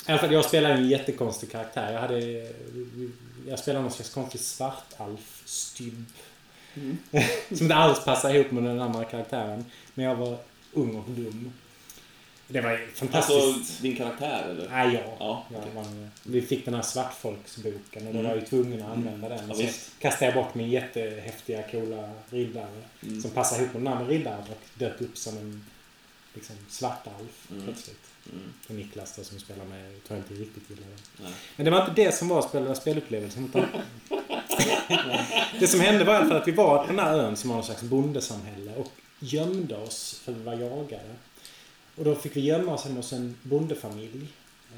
[0.07, 1.93] I alla fall, jag spelar en jättekonstig karaktär.
[1.93, 2.49] Jag hade...
[3.49, 6.05] Jag spelade någon slags konstig svartalf-stybb.
[6.75, 6.99] Mm.
[7.49, 9.65] Som inte alls passar ihop med den andra karaktären.
[9.95, 10.37] Men jag var
[10.73, 11.53] ung och dum.
[12.53, 13.39] Det var ju fantastiskt.
[13.39, 14.69] Alltså, din karaktär eller?
[14.71, 15.17] Nej, ja.
[15.19, 15.71] Ja, Ja, okej.
[15.75, 18.23] man, vi fick den här svartfolksboken och då Mm.
[18.23, 19.49] var jag ju tvungen att använda den.
[19.49, 19.91] Ja, så visst.
[19.99, 23.23] kastade jag bort min jättehäftiga, coola riddare Mm.
[23.23, 25.65] som passade ihop med den andra riddaren och dök upp som en
[26.35, 27.65] liksom, svartalf Mm.
[27.65, 28.01] plötsligt.
[28.33, 28.53] Mm.
[28.69, 31.23] Och Niklas då, som spelar med tror jag inte riktigt gillade det.
[31.23, 31.33] Nej.
[31.57, 33.45] Men det var inte det som var spela- spelupplevelsen.
[33.45, 33.67] Utan
[35.61, 37.51] det som hände var i alla fall att vi var på den här ön som
[37.51, 41.15] var någon slags bondesamhälle och gömde oss för vi var jagade.
[42.01, 44.29] Och då fick vi gömma oss hos en bondefamilj.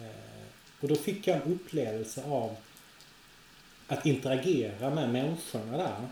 [0.01, 0.47] Eh,
[0.81, 2.57] Och då fick jag en upplevelse av
[3.89, 6.09] att interagera med människorna där.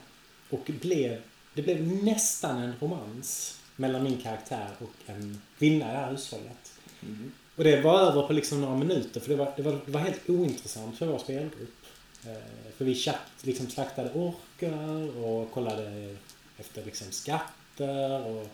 [0.51, 1.23] Och blev,
[1.55, 6.73] det blev nästan en romans mellan min karaktär och en kvinna i det här hushållet.
[7.03, 7.33] Mm.
[7.57, 10.01] Och det var över på liksom några minuter för det var, det var, det var
[10.01, 11.87] helt ointressant för vår spelgrupp.
[12.27, 16.17] Eh, för vi chatt, liksom slaktade orker och kollade
[16.59, 18.47] efter liksom skatter och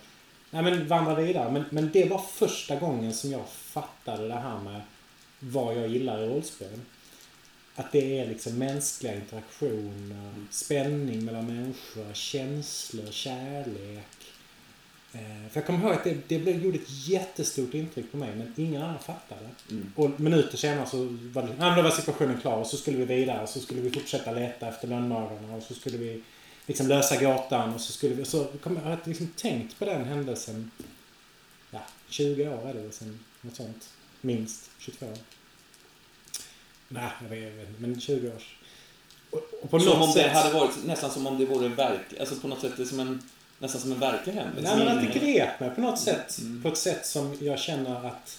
[0.62, 1.52] nej, men vandrade vidare.
[1.52, 4.80] Men, men det var första gången som jag fattade det här med
[5.38, 6.80] vad jag gillar i rollspel.
[7.74, 14.16] Att det är liksom mänskliga interaktioner, spänning mellan människor, känslor, kärlek.
[15.12, 18.36] Eh, För jag kommer ihåg att det, det blev, gjorde ett jättestort intryck på mig
[18.36, 19.48] men ingen annan fattade.
[19.70, 19.92] Mm.
[19.96, 20.96] Och minuter senare så
[21.32, 23.90] var, det, då var situationen klar och så skulle vi vidare och så skulle vi
[23.90, 26.22] fortsätta leta efter lönnmördarna och så skulle vi
[26.66, 28.24] liksom lösa gåtan och så skulle vi...
[28.24, 30.70] Så kom, jag har liksom tänkt på den händelsen
[31.70, 33.88] ja, 20 år är det sen, något sånt.
[34.20, 35.18] Minst 22 år.
[36.88, 38.42] Nej, jag vet, inte, men 20 år.
[39.30, 40.32] Och, och på Som om något det sätt...
[40.32, 43.00] hade varit nästan som om det vore verkligt, alltså på något sätt det är som
[43.00, 43.22] en,
[43.58, 44.76] nästan som en verklig händelse.
[44.76, 46.38] Nej, men att det grep mig på något sätt.
[46.38, 46.62] Mm.
[46.62, 48.38] På ett sätt som jag känner att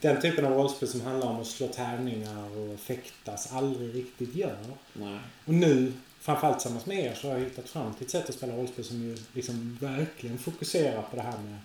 [0.00, 4.56] den typen av rollspel som handlar om att slå tärningar och fäktas aldrig riktigt gör.
[4.92, 5.18] Nej.
[5.44, 5.92] Och nu,
[6.24, 8.84] framförallt tillsammans med er, så har jag hittat fram till ett sätt att spela rollspel
[8.84, 11.58] som ju liksom verkligen fokuserar på det här med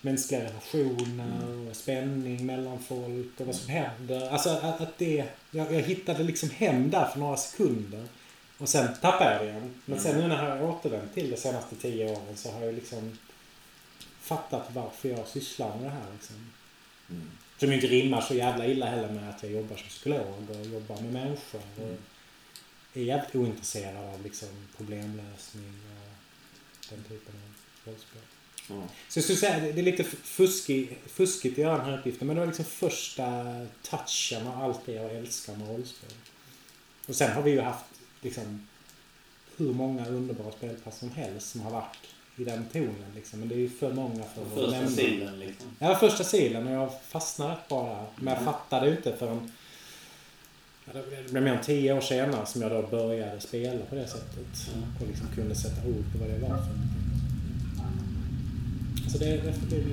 [0.00, 4.30] mänskliga relationer och spänning mellan folk och vad som händer.
[4.30, 5.24] Alltså att, att det...
[5.50, 8.04] Jag, jag hittade liksom hem där för några sekunder.
[8.58, 9.74] Och sen tappade jag det igen.
[9.84, 12.74] Men sen nu när jag har återvänt till de senaste tio åren så har jag
[12.74, 13.18] liksom
[14.20, 16.12] fattat varför jag sysslar med det här.
[16.12, 16.36] Liksom.
[17.10, 17.30] Mm.
[17.58, 21.00] Som inte rimmar så jävla illa heller med att jag jobbar som psykolog och jobbar
[21.00, 21.60] med människor.
[21.76, 21.96] Och Mm.
[23.00, 27.52] Är jävligt ointresserad av liksom problemlösning och den typen av
[27.92, 28.22] rollspel.
[28.68, 28.82] Ja.
[29.08, 32.26] Så jag skulle säga att det är lite fuskig, fuskigt att göra den här uppgiften
[32.26, 33.26] men det var liksom första
[33.82, 36.10] touchen av allt det jag älskar med rollspel.
[37.06, 37.84] Och sen har vi ju haft
[38.20, 38.68] liksom
[39.56, 41.96] hur många underbara spelpass som helst som har varit
[42.36, 43.38] i den tonen liksom.
[43.40, 44.90] Men det är ju för många för att Första nämna.
[44.90, 45.76] sidan liksom.
[45.78, 48.24] Ja, första silen och jag fastnade rätt bra där.
[48.24, 49.52] Men jag fattade ju inte förrän...
[50.84, 54.70] Det blev mer än tio år senare som jag då började spela på det sättet.
[55.00, 56.92] Och liksom kunde sätta ord på vad det var för.
[59.10, 59.84] Så det, är för det är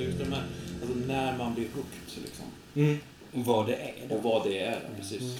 [0.00, 0.20] just
[0.82, 2.46] alltså när man blir hooked liksom.
[2.74, 2.98] Mm.
[3.32, 5.22] Och vad det är Och vad det är, precis.
[5.22, 5.34] Mm.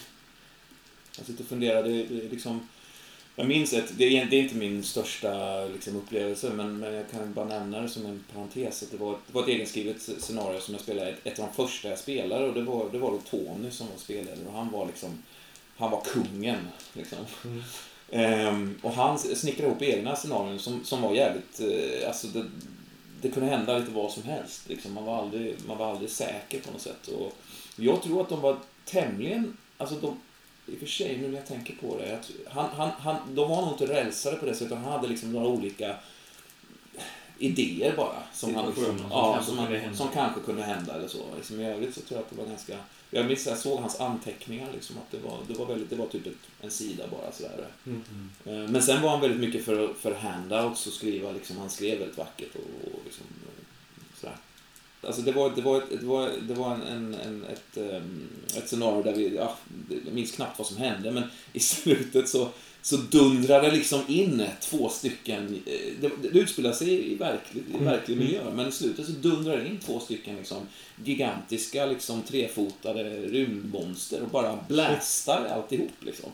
[1.17, 2.69] Jag sitter och funderar, det, det är liksom...
[3.39, 7.11] Jag minns ett, det är, det är inte min största liksom, upplevelse, men, men jag
[7.11, 8.83] kan bara nämna det som en parentes.
[8.83, 11.65] Att det, var, det var ett egenskrivet scenario som jag spelade, ett, ett av de
[11.65, 14.37] första jag spelade, och det var, det var då Tony som var spelare.
[14.47, 15.23] Och han var liksom,
[15.77, 16.69] han var kungen.
[16.93, 17.19] Liksom.
[17.45, 17.63] Mm.
[18.11, 21.61] Ehm, och han snickrade ihop egna scenarion som, som var jävligt...
[21.61, 22.45] Eh, alltså det,
[23.23, 24.69] det kunde hända lite vad som helst.
[24.69, 24.95] Liksom.
[24.95, 27.09] Man, var aldrig, man var aldrig säker på något sätt.
[27.09, 27.33] Och
[27.77, 29.57] jag tror att de var tämligen...
[29.77, 30.17] Alltså de,
[30.69, 32.19] I och för sig, nu när jag tänker på det.
[32.23, 35.09] Tror- han, han, han, de var nog inte rälsade på det sättet, utan han hade
[35.09, 35.97] liksom några olika
[37.39, 38.23] idéer bara.
[38.33, 41.19] Som, han, som ja, kanske som, han, som kanske kunde hända eller så.
[41.37, 42.77] Liksom, I övrigt så tror jag att det var ganska...
[43.11, 46.07] Jag minns jag såg hans anteckningar, liksom, att det var, det var, väldigt, det var
[46.07, 47.33] typ ett, en sida bara.
[47.33, 47.67] Sådär.
[47.87, 48.73] Mm.
[48.73, 52.19] Men sen var han väldigt mycket för, för handouts och skriva, liksom, han skrev väldigt
[52.19, 53.25] vackert och, och liksom.
[55.03, 58.29] Alltså det var, det var, ett, det var, det var en, en, en, ett, ehm,
[58.57, 59.57] ett scenario där vi, ja,
[60.05, 62.49] jag minns knappt vad som hände, men i slutet så,
[62.83, 68.17] så dundrade liksom in två stycken, eh, det, det utspelar sig i verklig, i verklig
[68.17, 70.67] miljö, men i slutet så dundrade in två stycken liksom
[71.05, 76.31] gigantiska, liksom trefotade rymdmonster och bara blästar alltihop liksom.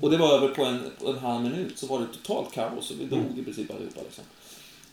[0.00, 2.90] Och det var över på en, på en halv minut så var det totalt kaos
[2.90, 4.00] och vi dog i princip allihopa.
[4.04, 4.24] Liksom.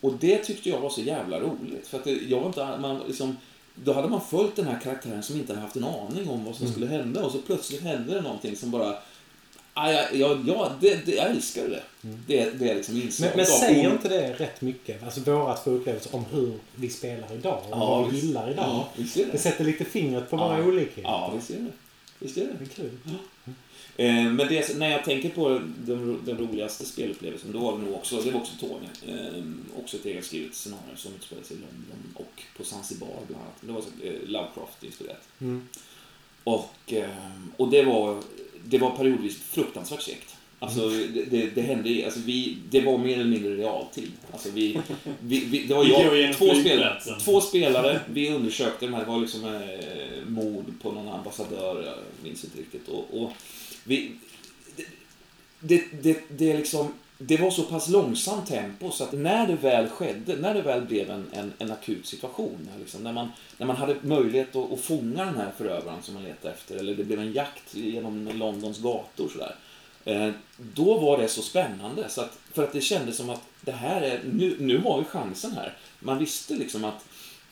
[0.02, 1.88] Och det tyckte jag var så jävla roligt.
[1.88, 3.38] För att det, jag var inte, man, liksom,
[3.76, 6.56] då hade man följt den här karaktären som inte hade haft en aning om vad
[6.56, 8.96] som skulle hända och så plötsligt hände det någonting som bara...
[9.74, 11.84] Ja, ja, ja, ja det, det, jag älskar det.
[12.28, 15.04] Det, det är liksom inslaget Men, men säger inte det rätt mycket?
[15.04, 15.22] Alltså
[15.64, 18.66] få upplevelser om hur vi spelar idag och Ja, vad vi gillar idag.
[18.68, 19.38] Ja, Det det.
[19.38, 20.66] sätter lite fingret på våra Ja.
[20.66, 21.02] olikheter.
[21.02, 21.72] Ja, visst är det.
[22.20, 22.54] Visst är det.
[22.60, 22.92] Det är kul.
[23.06, 23.12] Eh,
[24.06, 28.22] men det, när jag tänker på den, den roligaste spelupplevelsen, då var det nog också,
[28.22, 29.14] det var också Tony.
[29.18, 29.44] Eh,
[29.84, 33.58] också ett eget skrivet scenario som utspelade sig i London och på Zanzibar bland annat.
[33.62, 35.28] Det var så, eh, Lovecraft-inspirerat.
[35.42, 35.68] Mm.
[36.44, 37.10] Och, eh,
[37.58, 38.24] och det var,
[38.66, 40.36] det var periodvis fruktansvärt segt.
[40.60, 44.12] Alltså, det, det, det hände i- alltså vi, det var mer eller mindre realtid.
[44.32, 44.80] Alltså vi,
[45.22, 47.20] vi, vi, det var jag, två, spel, flygplatsen.
[47.20, 51.96] två spelare, vi undersökte de här, det var liksom eh, mord på någon ambassadör, jag
[52.24, 52.88] minns inte riktigt.
[52.88, 53.32] Och, och
[53.84, 54.16] vi,
[54.76, 54.86] det,
[55.60, 59.90] det, det, det, liksom, det var så pass långsamt tempo så att när det väl
[59.90, 63.76] skedde, när det väl blev en, en, en akut situation, liksom, när, man, när man
[63.76, 67.20] hade möjlighet att, att fånga den här förövaren som man letade efter, eller det blev
[67.20, 69.56] en jakt genom Londons gator sådär.
[70.06, 73.72] Eh, då var det så spännande, så att, för att det kändes som att det
[73.72, 75.78] här är, nu, nu har vi chansen här.
[76.00, 77.06] Man visste liksom att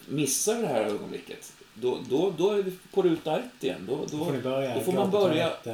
[0.08, 3.86] missar vi det här ögonblicket, då, då, då är vi på ruta ett igen.
[3.90, 5.68] Då, Då får börja då får man börja och...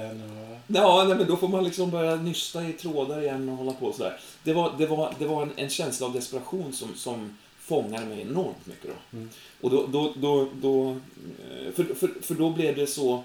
[0.67, 3.93] Ja, nej, men då får man liksom börja nysta i trådar igen och hålla på
[3.93, 4.19] sådär.
[4.43, 8.21] Det var, det var, det var en, en känsla av desperation som, som fångade mig
[8.21, 9.17] enormt mycket då.
[9.17, 9.29] Mm.
[9.61, 13.23] Och då, då, då, då eh, för, för, för då blev det så,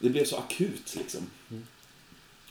[0.00, 1.30] det blev så akut liksom.
[1.50, 1.66] Mm.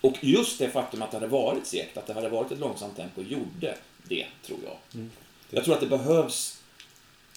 [0.01, 2.95] Och just det faktum att det hade varit segt, att det hade varit ett långsamt
[2.95, 4.77] tempo, gjorde det, tror jag.
[4.93, 5.11] Mm.
[5.49, 6.56] Jag tror att det behövs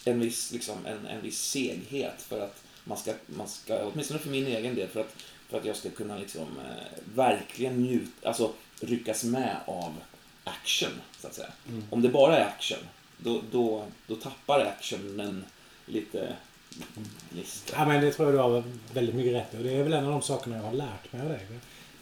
[0.05, 4.31] en viss, liksom, en, en viss seghet för att man ska, man ska, åtminstone för
[4.31, 5.15] min egen del, för att,
[5.49, 9.95] för att jag ska kunna liksom, eh, verkligen njuta, alltså ryckas med av
[10.45, 11.53] action, så att säga.
[11.69, 11.85] Mm.
[11.91, 12.79] Om det bara är action,
[13.19, 15.45] då, då, då tappar actionen
[15.87, 16.37] lite
[17.33, 17.73] gnista.
[17.77, 18.63] Ja, men det tror jag du har
[18.95, 19.59] väldigt mycket rätt i.
[19.59, 21.47] Och det är väl en av de sakerna jag har lärt mig av dig.
[21.51, 21.59] Har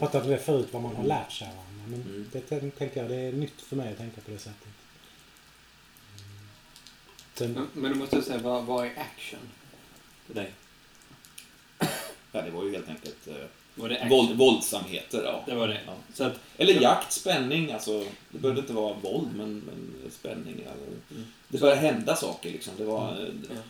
[0.07, 1.85] pratat om det förut, vad man har lärt sig av varandra.
[1.87, 2.29] Men Mm.
[2.33, 4.69] det tän- tänker jag, det är nytt för mig att tänka på det sättet.
[7.39, 9.41] Sen, Men, du måste säga, vad, vad är action?
[10.27, 10.51] För dig?
[12.33, 13.35] Ja, det var ju helt enkelt eh,
[13.75, 14.09] Var det action?
[14.11, 15.23] våld, våldsamheter.
[15.25, 15.43] Ja.
[15.47, 15.81] Det var det.
[15.87, 15.95] Ja.
[16.15, 18.05] Så att, Eller jakt, spänning, alltså.
[18.31, 20.65] Det behövde inte vara våld, men, men spänning.
[20.71, 20.87] Alltså.
[21.15, 21.27] Mm.
[21.49, 22.73] Det började hända saker liksom.
[22.77, 23.13] Det var...
[23.13, 23.61] eh, ja.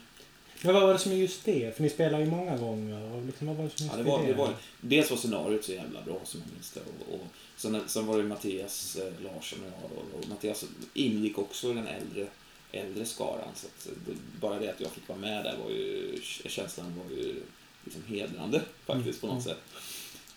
[0.63, 1.77] men vad var det som är just det?
[1.77, 3.13] För ni spelar ju många gånger.
[3.15, 4.27] Och liksom, vad var det som Ja, just det var, det?
[4.27, 4.51] det var,
[4.81, 6.81] dels var scenariot så jävla bra som jag minns det.
[6.81, 7.27] Och, och
[7.57, 9.99] sen, sen var det Mattias eh, Larsson och jag.
[9.99, 12.27] Och, och Mattias ingick också i den äldre,
[12.73, 13.49] äldre skaran.
[13.55, 17.17] Så att det, bara det att jag fick vara med där var ju, känslan var
[17.17, 17.43] ju
[17.85, 19.57] liksom hedrande faktiskt på något Mm.
[19.57, 19.63] sätt.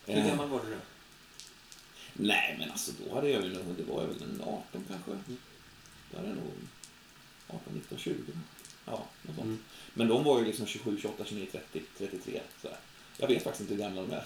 [0.06, 0.76] Hur Eh, gammal var du då?
[2.14, 5.10] Nej, men alltså då hade jag ju nog, det var jag väl en 18 kanske.
[6.10, 6.52] Då hade jag nog
[7.48, 8.14] 18, 19, 20.
[8.86, 8.92] Ja,
[9.22, 9.38] något sånt.
[9.46, 9.58] Mm.
[9.94, 12.40] Men de var ju liksom 27, 28, 29, 30, 33.
[12.62, 12.76] Sådär.
[13.16, 14.24] Jag vet faktiskt inte hur gamla de är.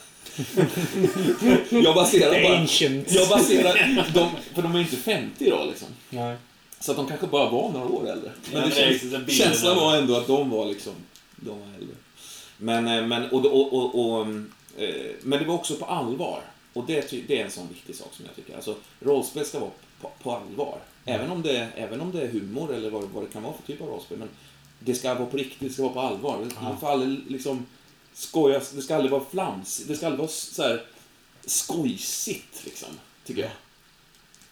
[1.85, 2.59] jag baserar bara...
[2.59, 3.11] ancient.
[3.12, 3.75] Jag baserar...
[4.14, 5.88] De, för de är ju inte 50 idag liksom.
[6.11, 6.37] Nej.
[6.80, 8.32] Så att de kanske bara var några år äldre.
[8.34, 10.92] Ja, Men men det är känns, liksom känslan var ändå att de var liksom...
[11.36, 11.96] De var äldre.
[12.58, 14.26] Men, eh, men, och, och, och, och,
[14.82, 16.40] eh, men det var också på allvar.
[16.72, 18.54] Och det, det är en sån viktig sak som jag tycker.
[18.56, 20.78] Alltså, rollspel ska vara på, på allvar.
[21.04, 23.72] Även om, det, även om det är humor eller vad, vad det kan vara för
[23.72, 24.18] typ av rollspel.
[24.18, 24.28] Men
[24.80, 26.38] det ska vara på riktigt, det ska vara på allvar.
[26.44, 26.76] Det, Ja.
[26.80, 27.66] får aldrig liksom
[28.14, 29.84] skojas, det ska aldrig vara flams.
[29.88, 30.82] Det ska aldrig vara så här
[31.46, 32.88] skojsigt, liksom,
[33.24, 33.50] tycker jag.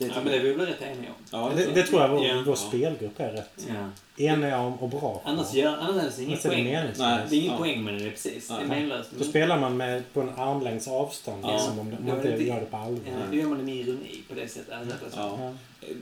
[0.08, 1.16] Det, Ja, men det är vi väl rätt eniga om.
[1.30, 2.34] ja, Det, det tror jag vår, Ja.
[2.46, 2.56] vår Ja.
[2.56, 3.90] spelgrupp är rätt Ja.
[4.32, 5.22] eniga om och bra på.
[5.24, 6.64] Annars, gör, annars är det ingen Annars är det poäng.
[6.64, 6.98] meningslöst.
[7.00, 7.26] Nej.
[7.30, 7.58] Det är ingen Ja.
[7.58, 8.48] poäng med det, precis.
[8.48, 9.10] Det är menlöst.
[9.18, 11.52] Då spelar man med, på en armlängds avstånd Ja.
[11.52, 13.00] liksom, om det- man det inte det- gör det på allvar.
[13.06, 14.72] Ja, då gör man det med ironi på det sättet.
[14.74, 15.20] Alltså, alltså.
[15.20, 15.38] Ja.
[15.40, 15.86] Ja.
[15.88, 15.96] Eh,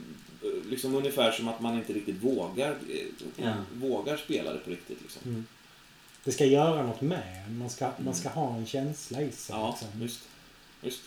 [0.69, 3.53] Liksom ungefär som att man inte riktigt vågar, eh, Ja.
[3.73, 5.01] vågar spela det på riktigt.
[5.01, 5.21] Liksom.
[5.25, 5.45] Mm.
[6.23, 7.51] Det ska göra något med.
[7.59, 9.55] Man ska, man ska ha en känsla i sig.
[9.55, 10.01] Ja, liksom.
[10.01, 10.21] just.
[10.81, 11.01] just.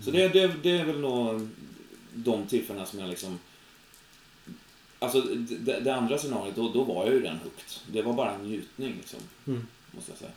[0.00, 1.48] Så det, det, det är väl nog
[2.14, 3.38] de tillfällena som jag liksom...
[4.98, 5.20] Alltså
[5.60, 7.64] det, det andra scenariot, då, då var jag ju redan hooked.
[7.92, 9.66] Det var bara en njutning, liksom, Mm.
[9.90, 10.30] måste jag säga.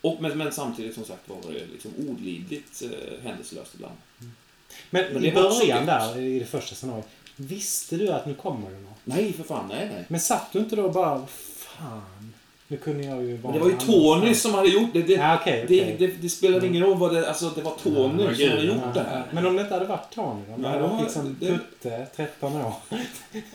[0.00, 3.94] Och, men, men samtidigt som sagt var det liksom olidligt eh, händelselöst ibland.
[4.90, 7.08] Men, Men det i början där, i det första scenariot.
[7.36, 8.98] Visste du att nu kommer det något?
[9.04, 10.04] Nej, för fan, nej, nej.
[10.08, 12.34] Men satt du inte då och bara, fan,
[12.68, 15.02] nu kunde jag ju vara Men det var ju Tony annan." som hade gjort det.
[15.02, 15.96] Det, Ja, okej, okej.
[15.98, 17.28] det, det, det spelade ingen roll vad det...
[17.28, 19.24] Alltså, det var Tony Ja, som hade gjort det här.
[19.32, 20.54] Men om det inte hade varit Tony då?
[20.54, 22.72] Om det hade varit liksom det- Putte, 13 år.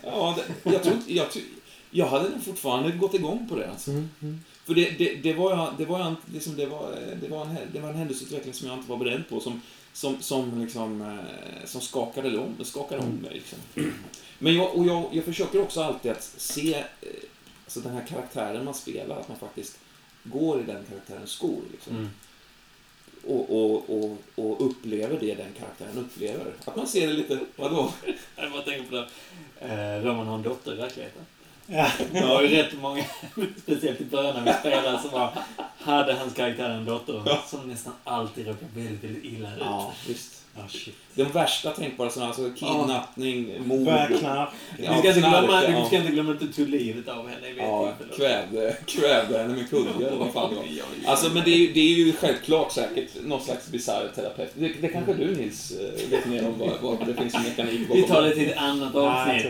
[0.03, 1.25] Ja, det, jag, tror, jag,
[1.91, 3.69] jag hade nog fortfarande gått igång på det.
[3.69, 3.91] Alltså.
[3.91, 4.39] Mm, mm.
[4.65, 7.79] För det, det, det var, jag- det var, liksom, det, var, det, var en, det
[7.79, 9.39] var en händelseutveckling som jag inte var beredd på.
[9.39, 9.61] Som,
[9.93, 13.31] som, som, liksom, eh, som skakade om, skakade om mig.
[13.33, 13.57] Liksom.
[14.39, 16.83] Men jag, och jag, jag försöker också alltid att se
[17.77, 19.79] alltså den här karaktären man spelar, att man faktiskt
[20.23, 21.61] går i den karaktärens skor.
[21.71, 21.95] Liksom.
[21.95, 22.09] Mm.
[23.27, 26.53] Och, och, och, och upplever det den karaktären upplever.
[26.65, 27.91] Att man ser det lite, vadå?
[28.35, 29.07] Jag bara tänker på det.
[29.59, 31.25] Eh, Roman har en dotter i verkligheten.
[31.67, 31.91] Ja.
[32.11, 33.05] Det var ju rätt många,
[33.63, 35.37] speciellt i början när vi spelade, som var,
[35.79, 39.61] hade hans karaktär en dotter som nästan alltid råkade väldigt, väldigt illa ut.
[39.61, 40.42] Ja, visst.
[40.55, 40.95] Ja, shit.
[41.15, 43.85] De värsta tänkbara sådana, alltså kidnappning, mord.
[43.85, 44.51] Börjar knarka.
[44.77, 45.79] Du ska, inte glömma, ja.
[45.79, 49.69] du ska inte glömma att du tog livet av henne Ja, kvävde, kvävde henne med
[49.69, 50.65] kugge eller vad fan det var.
[51.11, 54.51] Alltså, men det är, ju, det är ju självklart säkert någon slags bisarr terapeut.
[54.55, 57.87] Det, det kanske du Nils eh, vet mer om vad, vad det finns för mekanik
[57.87, 59.45] bakom Vi tar det till ett annat Ja, avsnitt.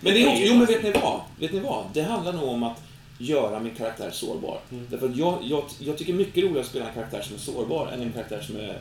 [0.00, 1.20] Men det är jo men vet ni vad?
[1.38, 1.84] Vet ni vad?
[1.92, 2.87] Det handlar nog om att
[3.18, 4.58] göra min karaktär sårbar.
[4.72, 4.86] Mm.
[4.90, 7.86] Därför att jag, jag, jag tycker mycket roligare att spela en karaktär som är sårbar
[7.94, 8.78] än en karaktär som är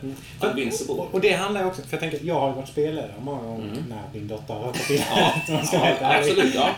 [0.52, 0.94] invincible.
[0.94, 3.84] Och, och det handlar också, för jag tänker, jag har varit spelledare många gånger Mm.
[3.90, 5.34] när din dotter har råkat illa Ja,
[6.02, 6.56] ja, absolut.
[6.56, 6.70] Ja.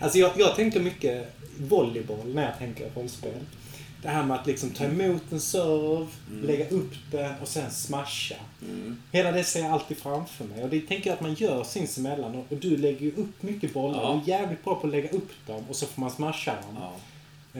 [0.00, 3.32] Alltså jag, jag tänker mycket volleyboll när jag tänker rollspel.
[4.02, 6.46] Det här med att liksom ta emot en serve, Mm.
[6.46, 8.34] lägga upp den och sen smasha.
[8.62, 9.02] Mm.
[9.12, 10.62] Hela det ser jag alltid framför mig.
[10.64, 12.34] Och det tänker jag att man gör sinsemellan.
[12.34, 14.02] Och, och du lägger ju upp mycket bollar.
[14.02, 14.20] Ja.
[14.24, 16.76] Du är jävligt bra på att lägga upp dem och så får man smasha dem.
[16.80, 16.92] Ja.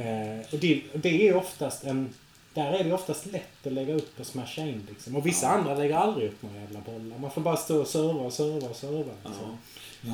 [0.00, 2.14] Eh, och det, och det är oftast en...
[2.54, 5.16] Där är det oftast lätt att lägga upp och smasha in liksom.
[5.16, 5.52] Och vissa Ja.
[5.52, 7.18] andra lägger aldrig upp några jävla bollar.
[7.18, 9.12] Man får bara stå och serva och serva och serva.
[9.22, 9.28] Ja.
[9.30, 9.58] Liksom.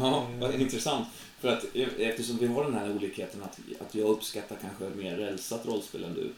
[0.03, 1.07] Ja, vad intressant.
[1.43, 1.65] För att
[1.99, 6.15] eftersom vi har den här olikheten att, att jag uppskattar kanske mer rälsat rollspel än
[6.15, 6.29] du.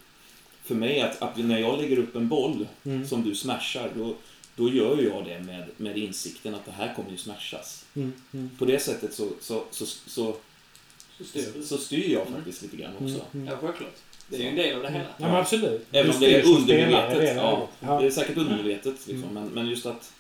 [0.65, 3.07] För mig, att, att när jag lägger upp en boll Mm.
[3.07, 4.15] som du smashar, då,
[4.57, 7.85] då gör jag det med, med insikten att det här kommer ju smashas.
[7.97, 10.37] Mm, mm, På det sättet så, så, så, så,
[11.19, 11.63] Så styr du.
[11.63, 13.05] så styr jag faktiskt lite grann också.
[13.07, 13.47] mm, mm.
[13.47, 13.95] Ja, självklart.
[14.29, 15.05] Det är ju en del av det hela.
[15.19, 15.87] Ja men absolut.
[15.93, 17.19] Även om det är undermedvetet.
[17.19, 17.41] det är det.
[17.41, 18.01] Ja, Ja.
[18.01, 19.35] Det är säkert undermedvetet, liksom, Mm.
[19.35, 20.13] men, men just att...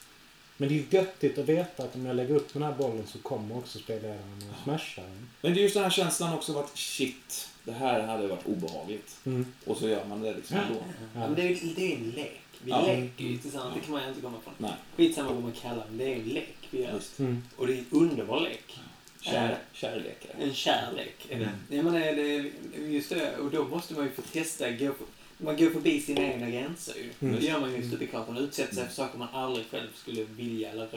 [0.56, 3.06] Men det är ju göttigt att veta att om jag lägger upp den här bollen
[3.06, 5.28] så kommer också spelledaren och smashar den.
[5.40, 8.46] Men det är just den här känslan också av att shit, det här hade varit
[8.46, 9.16] obehagligt.
[9.26, 9.46] Mm.
[9.66, 10.80] Och så gör man det liksom ändå.
[11.14, 12.40] Ja, men det är, ju- det är en lek.
[12.62, 12.86] Vi Ja.
[12.86, 13.74] leker ju tillsammans.
[13.74, 14.54] Det kan man ju inte komma ifrån.
[14.58, 16.04] Nej, Skitsamma vad man kallar det.
[16.04, 17.00] Det är en lek vi gör.
[17.18, 17.42] Mm.
[17.56, 18.78] Och det är en underbar lek.
[19.20, 20.26] Kär, kärlek.
[20.40, 21.26] En kärlek.
[21.30, 21.48] Mm.
[21.68, 22.50] Jag menar, det är
[22.88, 23.36] just det.
[23.38, 24.70] Och då måste man ju få testa.
[24.70, 25.06] Gå för,
[25.38, 27.28] man går förbi sina egna gränser ju.
[27.28, 27.40] Mm.
[27.40, 28.28] Det gör man ju studiekart.
[28.28, 30.88] Man utsätter sig för saker man aldrig själv skulle vilja eller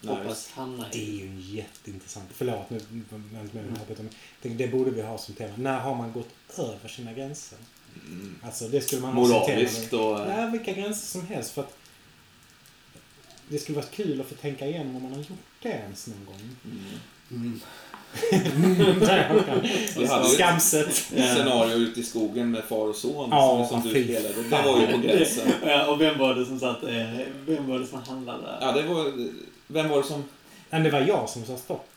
[0.00, 1.16] Nej, hoppas hamna Det är i.
[1.16, 2.30] ju en jätteintressant...
[2.34, 3.02] Förlåt, nu i
[4.42, 5.54] men det borde vi ha som tema.
[5.56, 7.58] När har man gått över sina gränser?
[8.06, 8.38] Mm.
[8.42, 9.20] Alltså det skulle man ha.
[9.20, 10.00] Moraliskt och...
[10.00, 11.50] Ja, vilka gränser som helst.
[11.50, 11.76] För att
[13.48, 16.24] det skulle vara kul att få tänka igenom om man har gjort det ens någon
[16.26, 16.56] gång.
[16.64, 16.78] Mm.
[17.30, 17.60] Mm.
[19.96, 20.94] Ju Skamset.
[20.94, 24.34] scenario ute i skogen med far och son Ja, som, som du spelade.
[24.42, 25.48] Det var ju på gränsen.
[25.66, 26.82] Ja, och vem var det som satt...
[26.82, 26.90] eh,
[27.46, 28.58] Vem var det som handlade?
[28.60, 29.12] Ja, det var...
[29.66, 30.24] Vem var det som...
[30.70, 31.88] Men det var jag som sa stopp.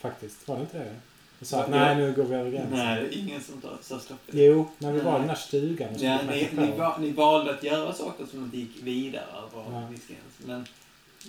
[0.00, 0.48] Faktiskt.
[0.48, 0.94] Var det inte det?
[1.38, 2.78] Jag sa att nej, nu går vi över gränsen.
[2.78, 4.18] Nej, ingen som sa stopp.
[4.30, 5.20] Jo, när vi var i Nej.
[5.20, 5.88] den där stugan.
[5.94, 6.72] och Ja, ni, ni,
[7.06, 9.86] ni valde att göra saker som inte gick vidare över Ja.
[9.90, 10.34] viss gräns.
[10.46, 10.66] Men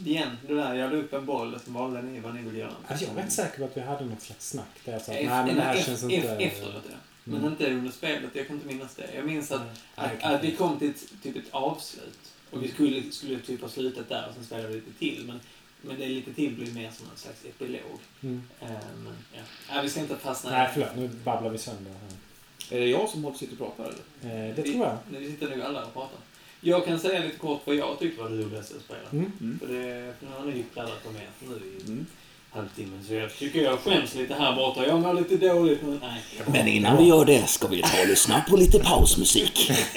[0.06, 2.58] igen, det där, jag la upp en boll och så valde ni vad ni ville
[2.60, 2.72] göra.
[2.88, 5.12] Alltså, jag är rätt säker på att vi hade något slags snack där jag sa
[5.12, 6.16] att nej, men det här känns inte...
[6.16, 6.96] ef- Efteråt, ja.
[7.24, 7.52] Men Mm.
[7.52, 8.30] inte under spelet.
[8.34, 9.10] Jag kan inte minnas det.
[9.16, 9.62] Jag minns att,
[9.98, 12.20] Nej, att, att vi kom till ett, typ ett avslut.
[12.52, 15.24] Och vi skulle, skulle typ ha slutat där och sen spelade vi lite till.
[15.28, 15.40] Men,
[15.82, 18.00] men det lite till blir mer som en slags epilog.
[18.24, 18.44] Mm.
[18.60, 19.42] Men, ja.
[19.74, 20.96] Nej, vi ska inte fastna Nej, förlåt.
[20.96, 22.78] Nu babblar vi sönder här.
[22.78, 23.94] Är det jag som håller sitter och pratar
[24.24, 24.50] eller?
[24.50, 24.98] Eh, det vi, tror jag.
[25.19, 26.19] Vi sitter nu alla och pratar.
[26.62, 29.10] Jag kan säga lite kort vad jag tyckte var det roligaste att spela.
[29.12, 29.32] Mm.
[29.42, 29.60] Mm.
[29.60, 32.06] För det för nu har ni pladdat på mer nu i Mm.
[32.52, 33.04] halvtimmen.
[33.08, 34.86] Så jag tycker jag skäms lite här borta.
[34.88, 36.00] Jag mår lite dåligt nu.
[36.02, 36.22] Nej.
[36.52, 39.72] Men innan vi gör det ska vi ta och lyssna på lite pausmusik.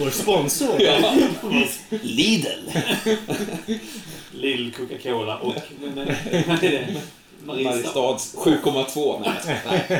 [0.00, 0.78] Vår sponsor.
[2.02, 2.70] Lidl.
[4.32, 5.54] Lill Coca-Cola och...
[5.80, 6.06] Men, men,
[6.48, 7.00] vad är det?
[7.44, 7.70] Mariestad.
[7.70, 9.20] Mariestads 7,2.
[9.20, 9.34] Nej,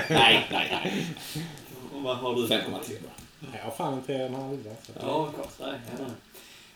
[0.08, 1.06] nej, nej, nej.
[1.94, 2.46] Och Vad har du?
[2.46, 2.60] 5,3
[3.52, 4.70] Jag har fan inte en halva.
[4.86, 4.92] så.
[5.00, 5.32] Ja.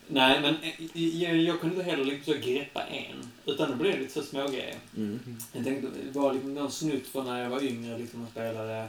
[0.06, 3.30] Nej, men eh, jag, jag kunde inte heller liksom så greppa en.
[3.46, 4.76] Utan det blev lite så smågrejer.
[4.96, 5.36] Mm.
[5.52, 8.88] Jag tänkte, det var liksom någon snutt från när jag var yngre, liksom och spelade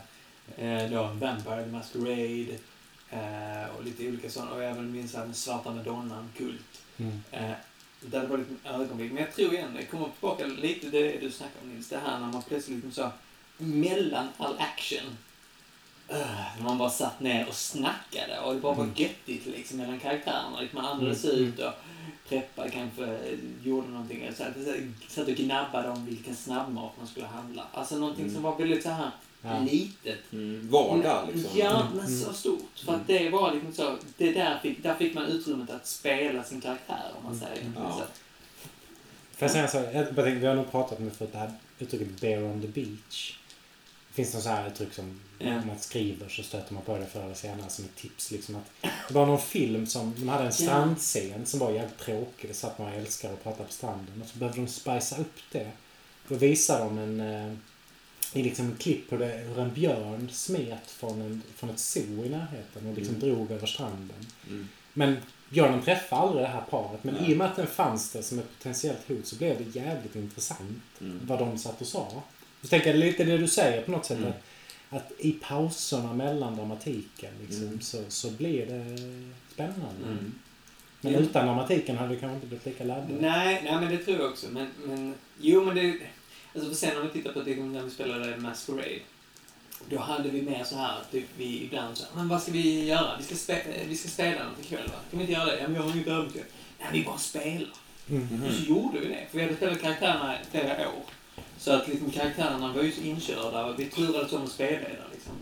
[0.57, 2.57] eh, då Vampire the Masquerade
[3.09, 4.51] eh, och lite olika sådana.
[4.51, 6.81] Och jag även minns den Svarta Madonnan, Kult.
[6.97, 7.21] Mm.
[7.31, 7.51] Eh,
[8.01, 9.11] där det var lite ögonblick.
[9.11, 11.89] Men jag tror igen, det kommer tillbaka lite det du snackade om Nils.
[11.89, 13.11] Det här när man plötsligt liksom så,
[13.57, 15.17] mellan all action,
[16.63, 18.95] man bara satt ner och snackade och det bara var Mm.
[18.97, 20.59] göttigt liksom mellan karaktärerna.
[20.61, 21.35] Liksom man andades Mm.
[21.37, 21.73] ut och
[22.29, 23.17] preppade kanske,
[23.63, 24.29] gjorde någonting.
[24.37, 24.53] Så här,
[25.09, 27.63] satt och gnabbade om vilken snabbmat man skulle handla.
[27.73, 29.59] Alltså någonting som var väldigt så här Ja.
[29.71, 30.33] litet.
[30.33, 30.69] Mm.
[30.71, 31.59] Vardag liksom.
[31.59, 31.97] Ja, Mm.
[31.97, 32.79] men så stort.
[32.85, 36.43] För att det var liksom så, det där fick, där fick man utrymmet att spela
[36.43, 37.71] sin karaktär om man säger.
[37.75, 37.91] Ja.
[37.91, 38.03] Så,
[39.37, 39.77] Får jag säga så?
[39.77, 42.67] Jag tänkte, vi har nog pratat om det förut, det här uttrycket bear on the
[42.67, 43.37] beach.
[44.15, 47.05] Det finns något så här uttryck som om man skriver så stöter man på det
[47.05, 48.31] förr eller senare som ett tips.
[48.31, 48.71] Liksom att
[49.07, 52.49] det var någon film som, de hade en strandscen som var jävligt tråkig.
[52.49, 54.21] Det satt några älskare och pratade på stranden.
[54.21, 55.71] Och så behövde de spicea upp det.
[56.27, 57.53] Då visade de en, eh,
[58.33, 62.25] i liksom en klipp på det, hur en björn smet från, en, från ett zoo
[62.25, 63.29] i närheten och liksom Mm.
[63.29, 64.25] drog över stranden.
[64.47, 64.67] Mm.
[64.93, 65.17] Men
[65.49, 67.03] björnen träffade aldrig det här paret.
[67.03, 67.31] Men Nej.
[67.31, 70.15] i och med att den fanns där som ett potentiellt hot så blev det jävligt
[70.15, 71.19] intressant Mm.
[71.23, 72.23] vad de satt och sa.
[72.65, 74.17] Så tänker jag lite det du säger på något sätt.
[74.17, 74.29] Mm.
[74.89, 77.81] Att, att i pauserna mellan dramatiken liksom, Mm.
[77.81, 78.97] så, så blir det
[79.53, 80.05] spännande.
[80.07, 80.33] Mm.
[81.01, 81.19] Men Ja.
[81.19, 83.09] utan dramatiken hade det kanske inte blivit lika laddat.
[83.19, 84.47] Nej, nej, men det tror jag också.
[84.51, 85.97] Men, men jo, men det...
[86.55, 88.99] Alltså för sen om vi tittar på det när vi spelade Masquerade.
[89.89, 92.85] Då hade vi mer så här, typ vi ibland så här, men vad ska vi
[92.85, 93.17] göra?
[93.17, 94.93] Vi ska, spe, vi ska spela något ikväll va?
[95.09, 95.57] Kan vi inte göra det?
[95.61, 96.43] Ja, men jag har inget övertid.
[96.79, 97.69] Nej, vi bara spelar.
[98.09, 98.43] Mm.
[98.43, 99.27] Och så gjorde vi det.
[99.31, 101.03] För vi hade spelat karaktärerna flera år.
[101.57, 105.33] Så att liksom karaktärerna var ju så inkörda och vi turades om att spelledare liksom.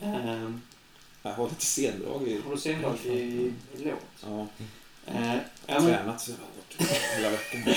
[0.00, 0.60] Ehm,
[1.22, 2.40] Jag har lite sendrag i...
[2.46, 3.52] har du sendrag i, i
[3.84, 3.96] låt?
[4.26, 4.46] Ja,
[5.08, 5.34] Uh,
[5.66, 7.74] ja, men, tränat så hårt hela veckan.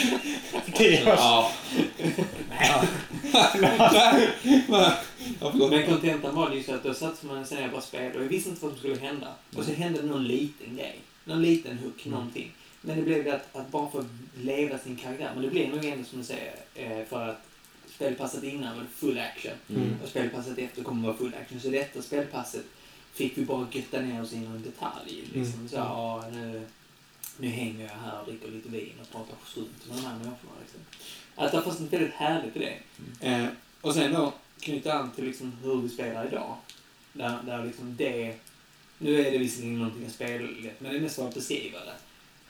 [0.74, 1.18] Tio år.
[1.18, 1.52] Ja.
[4.70, 4.94] Ja.
[5.70, 8.30] Men kontentan var ju så att då satt man ner och bara spelade och jag
[8.30, 9.28] visste inte vad som skulle hända.
[9.58, 11.00] Och så hände det någon liten grej.
[11.26, 12.18] Någon liten hook, Mm.
[12.18, 12.52] någonting.
[12.82, 14.06] Men det blev det att, att bara få
[14.42, 15.32] leva sin karaktär.
[15.34, 17.42] Men det blev nog ändå som du säger, eh, för att
[17.90, 19.54] spelpasset innan var det full action.
[19.70, 19.98] Mm.
[20.04, 21.60] Och spelpasset efter kommer vara full action.
[21.60, 22.66] Så detta spelpasset
[23.14, 25.24] fick vi bara götta ner oss i någon detalj.
[25.34, 25.54] Liksom.
[25.54, 25.70] Mm.
[25.70, 26.68] Så, ja, nu,
[27.38, 30.52] nu hänger jag här och dricker lite vin och pratar strunt med de här människorna.
[30.62, 30.80] Liksom.
[31.36, 32.80] Att det fanns något väldigt härligt i det.
[33.28, 33.48] Eh,
[33.82, 36.58] och sen då knyta an till liksom hur vi spelar idag.
[37.14, 38.36] Där, där liksom det...
[38.98, 40.48] Nu är det visserligen någonting att spela
[40.80, 41.96] men det är mest för att beskriva det.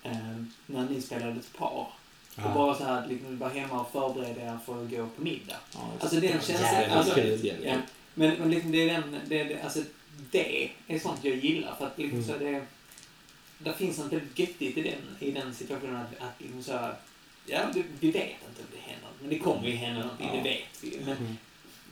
[0.10, 1.88] Eh, när ni spelade ett par.
[2.36, 5.56] Och bara så här, liksom, vara hemma och förbereda er för att gå på middag.
[5.74, 6.92] Ja, Alltså den Jävligt känslan...
[6.92, 7.26] Alltså, kul.
[7.46, 7.66] jävligt.
[7.66, 7.76] ja,
[8.14, 9.16] men, men liksom det är den...
[9.28, 9.80] Det, det, alltså
[10.32, 11.76] det är sånt jag gillar.
[11.76, 12.30] För att liksom Mm.
[12.32, 12.66] så det...
[13.58, 16.94] Det finns något väldigt göttigt i den, i den situationen att, att liksom så här,
[17.48, 19.10] Ja, det, vi vet inte om det händer.
[19.22, 20.38] Men det kommer ju hända någonting, Ja.
[20.38, 21.06] det vet vi ju.
[21.06, 21.38] Men Mm.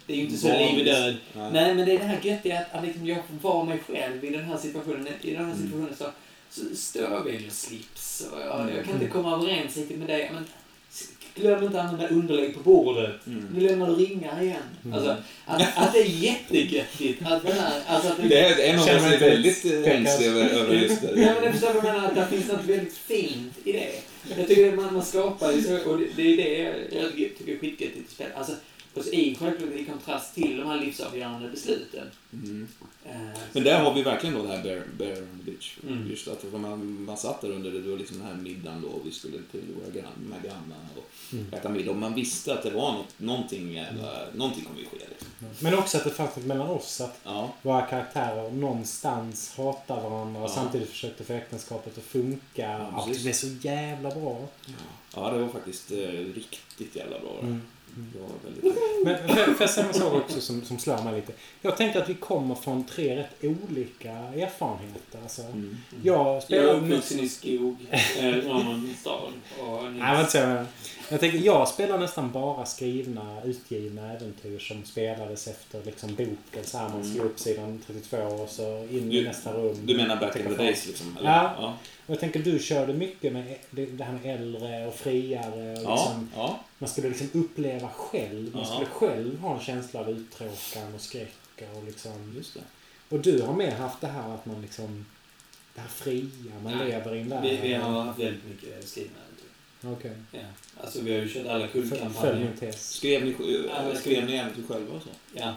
[0.07, 0.69] det är ju inte så Vanligt.
[0.71, 1.15] liv och död.
[1.33, 1.51] Nej.
[1.53, 4.25] Nej, men det är det här göttiga att, att liksom jag får vara mig själv
[4.25, 5.07] i den här situationen.
[5.21, 5.57] I den här Mm.
[5.65, 6.05] situationen så,
[6.53, 8.75] så står jag vid en slips och jag, Mm.
[8.75, 10.31] jag kan inte komma överens riktigt med dig.
[10.33, 10.45] Men
[11.35, 13.27] glöm inte att använda underlägg på bordet.
[13.27, 13.47] Mm.
[13.55, 14.61] Nu lämnar du ringar igen.
[14.85, 14.93] Mm.
[14.97, 17.21] Alltså, att, att det är jättegöttigt.
[17.25, 19.85] Att den här, alltså att Det är en av är inte väldigt pekad.
[19.85, 21.21] ängslig över, just det.
[21.21, 23.91] Ja, men det förstår vad jag menar, att det finns något väldigt fint i det.
[24.37, 26.57] Jag tycker att man, man skapar ju så, och det, det är det
[26.97, 28.27] jag, jag tycker är skitgöttigt i spel.
[28.35, 28.53] Alltså,
[28.93, 29.37] och så i,
[29.79, 32.07] i kontrast till de här livsavgörande besluten.
[32.33, 32.67] Mm.
[33.05, 33.11] Eh,
[33.53, 35.77] Men där har vi verkligen då det här Bear, bear on the Beach.
[35.87, 36.09] Mm.
[36.09, 38.87] Just att man, man satt där under det, det var liksom den här middagen då
[38.87, 41.45] och vi skulle till våra grann, grannarna och Mm.
[41.53, 41.91] äta middag.
[41.91, 44.97] Och man visste att det var något, någonting, jävla, någonting kommer ju ske.
[45.09, 45.27] Liksom.
[45.59, 47.01] Men också att det fanns något mellan oss.
[47.01, 47.53] Att Ja.
[47.61, 50.53] våra karaktärer någonstans hatar varandra och Ja.
[50.53, 52.41] samtidigt försökte få äktenskapet att funka.
[52.55, 54.47] Ja, Ja, det är så jävla bra.
[55.15, 55.97] ja, det var faktiskt eh,
[56.35, 57.39] riktigt jävla bra.
[57.41, 57.61] Mm.
[57.95, 58.63] Det var väldigt
[59.03, 59.17] Men
[59.55, 61.33] för, jag en sak också som, som slår mig lite.
[61.61, 65.19] Jag tänker att vi kommer från tre rätt olika erfarenheter.
[65.23, 65.77] Alltså, mm.
[66.03, 66.73] Jag Jag är spelar...
[66.73, 68.35] uppvuxen i skog, eh,
[68.99, 69.31] stad.
[69.59, 70.65] Och Nej, jag,
[71.09, 76.63] jag tänker, jag spelar nästan bara skrivna, utgivna äventyr som spelades efter liksom boken.
[76.63, 79.77] Så här, man slår upp sidan 32 och så in i nästa rum.
[79.83, 81.17] Du menar back in the days liksom?
[81.19, 81.29] Eller?
[81.29, 81.55] Ja.
[81.59, 81.77] Ja.
[82.07, 85.71] Jag tänker du körde mycket med det, här med äldre och friare.
[85.71, 85.95] Och Ja.
[85.95, 86.59] liksom, ja.
[86.79, 88.53] Man skulle liksom uppleva själv.
[88.53, 88.67] Man Ja.
[88.67, 91.33] skulle själv ha en känsla av uttråkan och skräck.
[91.77, 92.59] Och, liksom, Just det.
[93.15, 95.05] och du har mer haft det här att man liksom...
[95.75, 96.29] Det här fria,
[96.63, 96.87] man Nej.
[96.87, 97.43] lever i en värld.
[97.43, 99.17] vi, vi har haft väldigt mycket skrivna.
[99.83, 100.11] Okej.
[100.31, 100.39] Ja.
[100.81, 102.35] Alltså vi har ju kört alla Följ kullkampanjer.
[102.35, 102.89] min tes.
[102.93, 103.35] Skrev ni,
[103.95, 105.09] skrev ni äventyr själva och så?
[105.33, 105.55] Ja,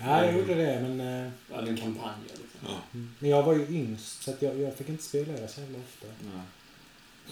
[0.00, 1.00] Ja, jag gjorde det men...
[1.00, 2.60] eh, även kampanjer liksom.
[2.66, 3.00] Ja.
[3.18, 5.78] Men jag var ju yngst så att jag, jag fick inte spela det så jävla
[5.78, 6.06] ofta.
[6.06, 6.42] Nej.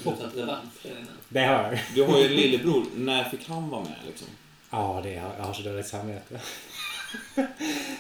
[0.03, 1.11] Du har tagit revansch redan nu.
[1.29, 1.81] Det har jag.
[1.95, 2.85] Du har ju en lillebror.
[2.97, 4.29] När fick han vara med liksom?
[4.71, 6.41] Ja, det har, jag har så dåligt samvete.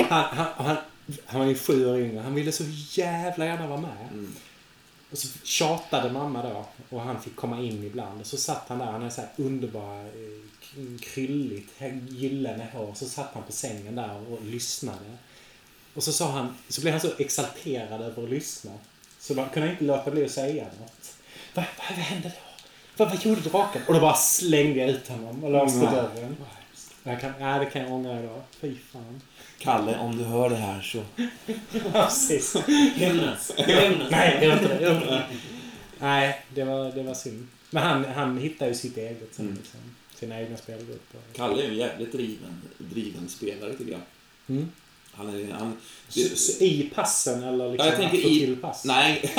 [0.08, 0.76] Han, han, han,
[1.26, 2.20] han var ju sju år yngre.
[2.20, 2.64] Han ville så
[3.00, 4.08] jävla gärna vara med.
[4.12, 4.34] Mm.
[5.10, 6.64] Och så tjatade mamma då
[6.96, 8.20] och han fick komma in ibland.
[8.20, 11.72] Och så satt han där, han hade så här underbara, eh, krylligt,
[12.08, 12.92] gyllene hår.
[12.94, 15.16] Så satt han på sängen där och lyssnade.
[15.94, 18.72] Och så sa han, så blev han så exalterad över att lyssna.
[19.20, 21.16] Så man kunde inte låta bli att säga något.
[21.54, 22.64] Vad, vad, vad hände då?
[22.96, 23.82] Vad, vad gjorde draken?
[23.88, 26.36] Och då bara slängde jag ut honom och låste dörren.
[27.08, 28.42] Jag kan, ja, det kan jag ångra idag.
[28.60, 29.20] Fy fan.
[29.58, 31.02] Kalle, om du hör det här så...
[31.92, 32.56] Precis.
[32.94, 33.52] Hämnas.
[34.10, 34.82] Nej, gör inte det.
[34.82, 35.26] Gör inte det.
[35.98, 37.46] Nej, det var, det var synd.
[37.70, 39.44] Men han, han hittade ju sitt eget sen.
[39.44, 39.56] Mm.
[39.56, 39.80] Liksom.
[40.14, 41.20] Sina egna spelgrupper.
[41.32, 44.00] Kalle är ju en jävligt driven, driven spelare tycker jag.
[44.48, 44.68] Mm.
[45.18, 45.52] Han är...
[45.52, 45.76] Han,
[46.36, 48.84] så I passen eller liksom Ja, jag tänker att få i- till pass?
[48.84, 49.32] nej,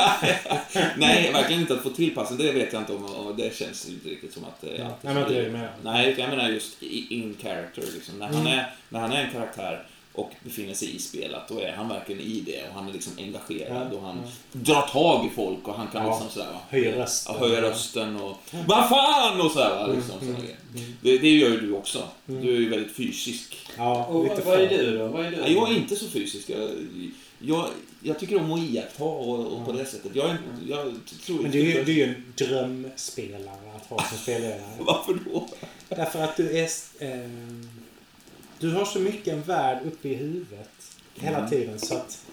[0.98, 2.38] nej, verkligen inte att få till passen.
[2.38, 3.06] Det vet jag inte om.
[3.06, 4.64] Och det känns inte riktigt som att...
[4.64, 5.72] eh, Ja, att nej, men det jag menar.
[5.84, 7.84] Nej, jag menar just in character.
[7.94, 8.20] Liksom.
[8.20, 8.48] När, han Mm.
[8.60, 12.22] är, när han är en karaktär och befinner sig i spelet, då är han verkligen
[12.22, 14.30] i det och han är liksom engagerad Ja, och han ja.
[14.51, 16.10] drar tag i folk och han kan Ja.
[16.12, 17.36] liksom sådär, va, Höjer rösten.
[17.39, 18.38] Ja, höja rösten och
[18.68, 19.41] Vad fan!
[19.41, 19.70] och sådär.
[19.76, 20.93] va, Liksom, Mm, sådana mm, mm.
[21.01, 22.03] Det, det gör ju du också.
[22.30, 22.41] Mm.
[22.45, 23.55] Du är ju väldigt fysisk.
[23.78, 25.07] Ja, Och lite vad, vad är du då?
[25.07, 25.38] Vad är du?
[25.38, 26.49] Nej, jag är inte så fysisk.
[26.49, 26.70] Jag,
[27.39, 27.68] jag,
[28.01, 29.78] jag tycker om att iaktta och, och på Ja.
[29.78, 30.12] det sättet.
[30.16, 30.93] Jag, är inte, jag
[31.26, 34.62] tror Men du är ju du är ju en drömspelare att ha som spelledare.
[34.80, 35.47] Varför då?
[35.89, 36.68] Därför att du är...
[36.99, 37.30] Eh,
[38.60, 40.70] du har så mycket en värld uppe i huvudet
[41.16, 41.49] hela Mm.
[41.49, 42.26] tiden så att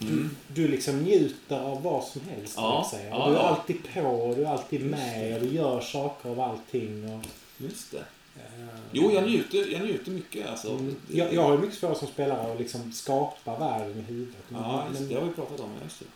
[0.00, 0.30] Mm.
[0.54, 2.54] du liksom njuter av vad som helst.
[2.56, 3.08] Ja, säga.
[3.10, 3.48] ja, du är ja.
[3.48, 7.12] alltid på och du är alltid med och du gör saker av allting.
[7.12, 7.24] Och,
[7.58, 7.98] Just det.
[8.36, 10.46] eh, Jo, jag njuter, jag njuter mycket.
[10.46, 10.70] Alltså.
[10.70, 10.96] Mm.
[11.12, 14.36] Jag, jag har ju mycket svårare som spelare att liksom skapa världen i huvudet.
[14.48, 15.70] Ja, just, Men- det har vi pratat om.
[15.84, 16.06] Just det.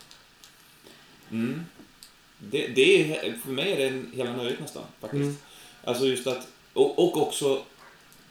[1.35, 1.61] Mm.
[2.39, 5.21] Det, det är, för mig är det en- hela nöjet nästan, faktiskt.
[5.23, 5.35] Mm.
[5.83, 7.63] Alltså just att, och, och också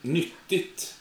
[0.01, 0.95] nyttigt,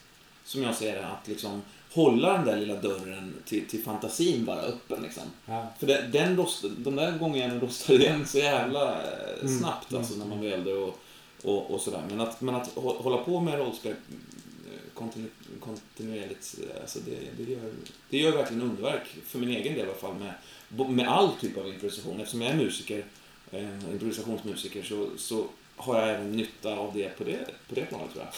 [0.53, 4.61] som jag ser det, att liksom hålla den där lilla dörren till, till fantasin bara
[4.61, 5.03] öppen.
[5.03, 5.22] Liksom.
[5.46, 5.72] ja.
[5.78, 9.90] För den, den rost, de där gångerna den rostar igen så jävla eh, Mm, snabbt
[9.90, 10.53] mm, alltså, när man mm.
[10.53, 10.98] äldre och,
[11.42, 12.03] och, och sådär.
[12.11, 15.28] Men att, men att hå- hålla på med rollspel eh, kontinu,
[15.61, 17.72] kontinuerligt, eh, alltså det, det, gör,
[18.11, 21.57] det gör verkligen underverk, för min egen del i alla fall, med, med all typ
[21.59, 22.20] av improvisation.
[22.20, 23.05] Eftersom jag är musiker,
[23.50, 25.46] eh, improvisationsmusiker, så, så
[25.76, 27.38] har jag även nytta av det på det,
[27.68, 28.34] på det planet tror jag.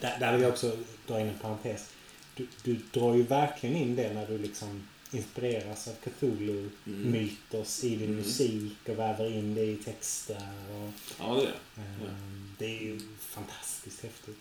[0.00, 0.76] Där, där vill jag också
[1.06, 1.90] dra in en parentes.
[2.36, 8.02] Du, du drar ju verkligen in det när du liksom inspireras av Cthulhu-mytos i din
[8.08, 8.16] Mm.
[8.16, 10.36] musik och väver in det i texter.
[10.70, 11.82] Och, Ja, det är det.
[11.82, 14.38] ehm, Det är ju fantastiskt häftigt.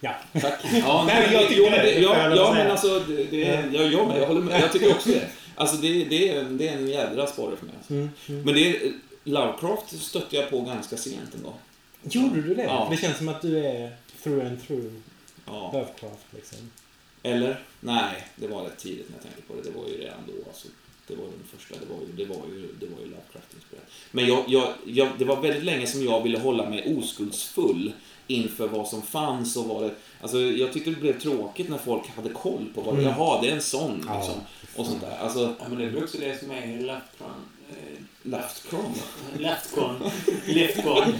[0.00, 0.14] Ja.
[0.40, 0.60] Tack.
[0.72, 1.92] Ja, Nej, jag tycker det.
[2.00, 3.38] ja, ja, men alltså, det, det,
[3.72, 4.60] jag, jag, med, jag håller med.
[4.62, 5.28] Jag tycker också det.
[5.54, 7.74] Alltså, det, det, är, en- det är en jädra sporre för mig.
[7.78, 7.92] Alltså.
[7.94, 8.42] Mm, mm.
[8.42, 8.92] Men det
[9.24, 11.54] Lovecraft stötte jag på ganska sent ändå.
[12.02, 12.62] Gjorde du det?
[12.62, 12.88] Ja.
[12.90, 14.92] Det känns som att du är through and through
[15.46, 15.70] Ja.
[15.72, 16.58] Lovecraft liksom.
[17.22, 17.62] Eller?
[17.80, 19.62] Nej, det var rätt tidigt när jag tänkte på det.
[19.62, 20.32] Det var ju redan då.
[20.48, 20.68] Alltså,
[21.06, 21.74] det var den första.
[21.74, 23.86] Det var ju, det var ju, det var ju Lovecraft-inspirerat.
[24.10, 27.92] Men jag, jag, jag, det var väldigt länge som jag ville hålla mig oskuldsfull
[28.26, 29.90] inför vad som fanns och vad det...
[30.20, 33.14] Alltså, jag tyckte det blev tråkigt när folk hade koll på vad det Mm.
[33.18, 34.16] Jaha, det är en sån Ja.
[34.18, 34.40] liksom.
[34.76, 35.18] Och sånt där.
[35.18, 37.30] Alltså, Ja, men det är också det som är Leftcron.
[38.22, 38.94] Laftkron.
[39.38, 40.10] Leftcon.
[40.46, 41.14] Leftcon.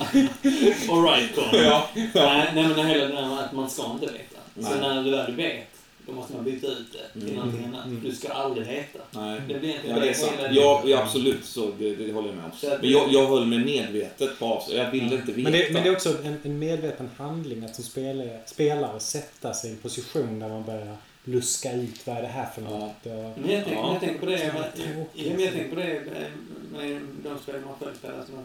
[0.91, 1.45] Och rightcon.
[1.53, 1.89] Ja.
[1.95, 4.41] Nej, nej, men det hela det där med att man ska inte veta.
[4.55, 4.81] Så Nej.
[4.81, 5.67] när du väl vet,
[6.07, 7.35] då måste man byta ut det till Mm.
[7.37, 7.85] någonting annat.
[7.87, 8.01] Mm.
[8.05, 8.99] Du ska aldrig veta.
[9.11, 9.41] Nej.
[9.49, 10.33] Det blir inte Ja, det är sant.
[10.51, 11.45] Ja, ja absolut.
[11.45, 12.51] Så det, det håller jag med om.
[12.61, 14.79] Så Men jag, jag höll mig medvetet på avstånd.
[14.79, 15.41] Jag ville inte veta.
[15.51, 19.55] Men det, men det är också en, en medveten handling att som spelare, spelare sätta
[19.55, 22.69] sig i en position där man börjar luska ut vad är det här för Ja.
[22.69, 23.07] något.
[23.07, 23.93] Och, Men jag, tänker, Ja.
[23.93, 25.27] jag tänker på det Så med, tråkigt.
[25.27, 26.03] ja, men jag tänker på det
[26.73, 28.19] med, de spel man spelar.
[28.19, 28.45] Att, man,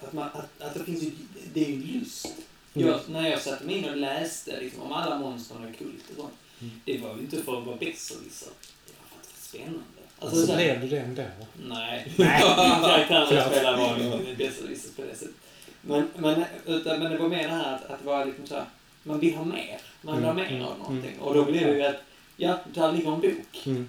[0.00, 1.10] att, man, att, att det finns ju,
[1.54, 2.28] det är ju lust
[2.72, 6.16] Jag, när jag satte mig in och läste liksom, om alla monstren och kult och
[6.16, 6.32] sånt.
[6.60, 6.80] Mm.
[6.84, 8.48] Det var ju inte för att vara besserwisser.
[8.86, 9.82] Det var för att det var spännande.
[10.18, 11.22] Alltså, Så så blev du det ändå?
[11.68, 12.12] Nej.
[12.16, 15.34] Jag spelar var ju besserwisser på det sättet.
[15.80, 18.54] Men, men, utan, men det var mer det här att, att det var liksom så
[18.54, 18.64] här,
[19.02, 19.80] man vill ha mer.
[20.02, 21.10] Man vill ha Mm, mer mm, av någonting.
[21.12, 21.20] mm.
[21.22, 21.96] Och då blev det ju att,
[22.36, 23.66] ja, där ligger en bok.
[23.66, 23.88] Mm.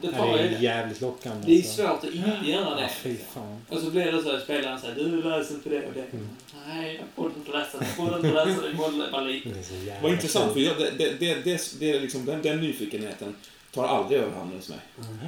[0.00, 1.46] Det Ja, tar det ju är jävligt lockande.
[1.46, 1.82] Det är alltså.
[1.82, 3.16] svårt att inte göra Ja, det.
[3.34, 3.58] fan.
[3.68, 6.06] Och så blir det så att spelaren säger du läser inte det och det.
[6.12, 6.28] Mm.
[6.68, 7.86] Nej, jag borde inte läsa det.
[7.96, 8.68] Jag borde inte läsa det.
[8.68, 10.62] Jag borde Vad intressant, för kul.
[10.64, 13.34] jag, det, det, det, det, det är liksom, den, den nyfikenheten
[13.74, 14.78] tar aldrig överhanden hos mig.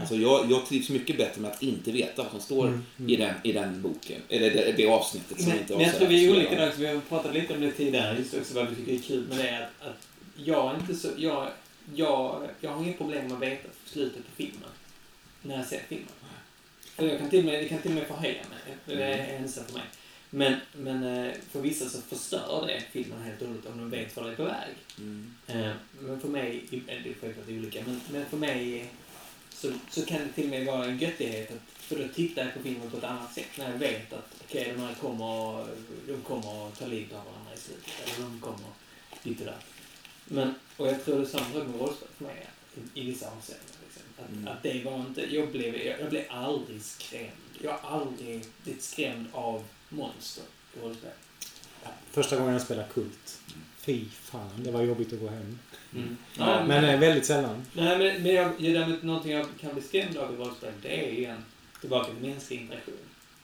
[0.01, 3.11] Alltså jag, jag trivs mycket bättre med att inte veta vad som står Mm, mm.
[3.11, 4.21] i, den, i den boken.
[4.29, 6.87] Eller det, det avsnittet som Men, inte men jag tror vi är olika där, vi
[6.87, 9.57] har pratat lite om det tidigare, just också vad vi tycker är kul med det.
[9.57, 11.49] Att, att jag är inte så, jag,
[11.95, 14.71] jag, jag har inget problem med att veta slutet på filmen.
[15.43, 16.09] När jag ser filmen.
[16.97, 18.77] För jag kan till och med, det kan till och med förhöja mig.
[18.87, 19.87] Det är en sak för mig.
[20.31, 24.17] Men, men eh, för vissa så förstör det filmen helt och hållet om de vet
[24.17, 24.75] var det är på väg.
[24.99, 25.35] Mm.
[25.47, 28.91] Eh, Men för mig, det är självklart olika, men, men för mig
[29.51, 32.55] så, så kan det till och med vara en göttighet att, för då tittar jag
[32.55, 35.67] på filmen på ett annat sätt när jag vet att okej, de här kommer,
[36.07, 38.69] de kommer att ta livet av varandra i slutet, eller de kommer
[39.23, 39.57] lite där.
[40.25, 42.47] Men, och jag tror det är samma sak med rollspel för mig,
[42.95, 43.67] i, i vissa avseenden.
[43.85, 44.03] Liksom.
[44.25, 44.49] Att, Mm.
[44.49, 47.31] att det var inte, jag blev, jag, jag blev aldrig skrämd.
[47.63, 50.45] Jag har aldrig blivit skrämd av monster
[50.77, 51.11] i rollspel.
[52.11, 53.39] Första gången jag spelade Kult.
[53.79, 55.59] Fy fan, det var jobbigt att gå hem.
[55.95, 56.17] Mm.
[56.39, 57.67] Ja, Men eh, väldigt sällan.
[57.73, 61.07] Nej, men, men jag, jag, däremot, någonting jag kan bli skrämd av i rollspel, det
[61.07, 61.45] är igen
[61.81, 62.95] tillbaka till mänsklig interaktion.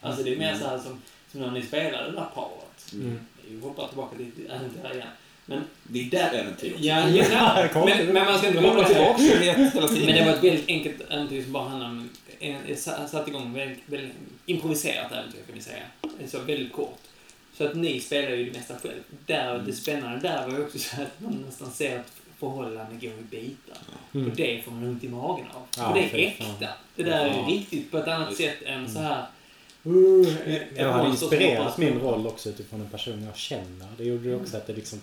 [0.01, 1.01] Alltså det är mer så här som,
[1.31, 2.93] som när ni spelade det där paret.
[2.93, 3.19] Mm.
[3.47, 5.07] Vi hoppar tillbaka till äventyr igen.
[5.49, 6.75] Men, Ditt äventyr.
[6.79, 8.87] ja, ja, men, men man ska inte glömma det.
[8.87, 10.05] tillbaka hela tiden.
[10.05, 12.09] Men det var ett väldigt enkelt äventyr som bara handlade om...
[13.07, 14.11] Satte igång väldigt, väldigt
[14.45, 15.83] improviserat äventyr kan vi säga.
[16.27, 16.99] Så väldigt kort.
[17.57, 19.01] Så att ni spelar ju det mesta själv.
[19.25, 19.65] Där, Mm.
[19.65, 23.23] Det spännande där var ju också så att man nästan ser att förhållanden går i
[23.29, 23.77] bitar.
[24.13, 24.29] Mm.
[24.29, 25.61] Och det får man ont i magen av.
[25.77, 26.67] Ja, och det är äkta.
[26.95, 27.45] Det där är Ja.
[27.49, 29.25] riktigt på ett annat sätt än så här...
[30.75, 33.87] Jag hade inspirerat min roll också utifrån en person jag känner.
[33.97, 34.99] Det gjorde ju också att det liksom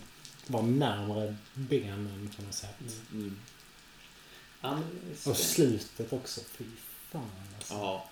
[0.47, 2.69] var närmare benen på något sätt.
[3.13, 3.37] Mm.
[4.61, 4.79] Ja,
[5.25, 6.41] det är Och slutet också.
[6.59, 6.65] Fy
[7.13, 7.23] fan
[7.59, 7.75] alltså.
[7.75, 8.05] Ja.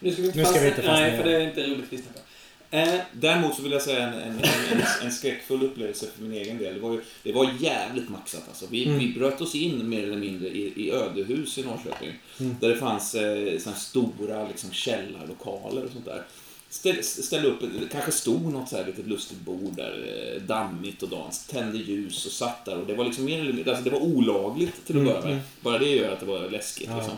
[0.00, 1.36] Nu ska vi inte Nu ska vi inte fastna Nej, för det.
[1.36, 2.18] är inte roligt att lyssna på.
[2.76, 4.40] Eh, Däremot så vill jag säga en, en, en,
[4.72, 6.74] en, en skräckfull upplevelse för min egen del.
[6.74, 8.66] Det var, ju, det var jävligt maxat alltså.
[8.70, 8.98] Vi, Mm.
[8.98, 12.12] vi bröt oss in mer eller mindre i, i ödehus i Norrköping.
[12.40, 12.56] Mm.
[12.60, 16.24] Där det fanns eh, stora liksom, källarlokaler och sånt där.
[16.70, 17.62] Ställ, upp,
[17.92, 22.26] kanske stod något så här litet lustigt bord där, eh, dammigt och dans, tände ljus
[22.26, 22.78] och satt där.
[22.78, 25.20] Och det var liksom mer eller mindre, alltså det var olagligt till att Mm, börja
[25.24, 25.32] med.
[25.32, 25.44] mm.
[25.60, 26.88] Bara det gör att det var läskigt.
[26.90, 26.96] Ja.
[26.96, 27.14] Liksom.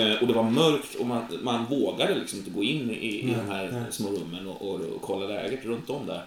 [0.00, 3.24] Eh, Och det var mörkt och man, man vågade liksom inte gå in i, i
[3.26, 3.82] Nej, de här nej.
[3.90, 6.22] små rummen och, och, och kolla läget runt om där.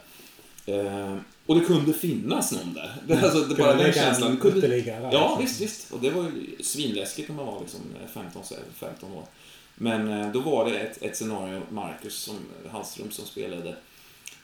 [0.65, 2.95] Eh, och det kunde finnas någon där.
[3.07, 4.37] Det, alltså, det, bara den känslan.
[4.37, 5.37] kunde, ja, liksom.
[5.41, 5.91] visst, visst.
[5.91, 7.79] Och det var ju svinläskigt när man var liksom
[8.13, 9.23] 15, så här, 15 år.
[9.81, 12.35] Men eh, då var det ett, ett scenario, Marcus som,
[12.71, 13.75] Hallström som spelade,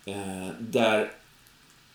[0.06, 1.12] eh, där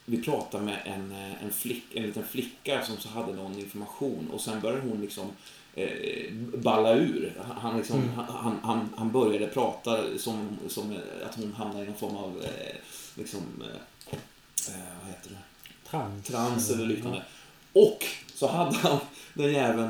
[0.04, 4.30] vi pratade med en, eh, en, flick, en liten flicka som så hade någon information
[4.32, 5.26] och sen började hon liksom
[5.74, 7.32] eh, balla ur.
[7.60, 8.14] Han, liksom, Mm.
[8.14, 12.76] han, han, han började prata som, som att hon hamnade i någon form av eh,
[13.14, 15.38] liksom, eh, vad heter det?
[15.90, 16.26] Trans.
[16.26, 17.22] trans eller liknande.
[17.72, 18.98] Och så hade han,
[19.34, 19.88] den jäveln,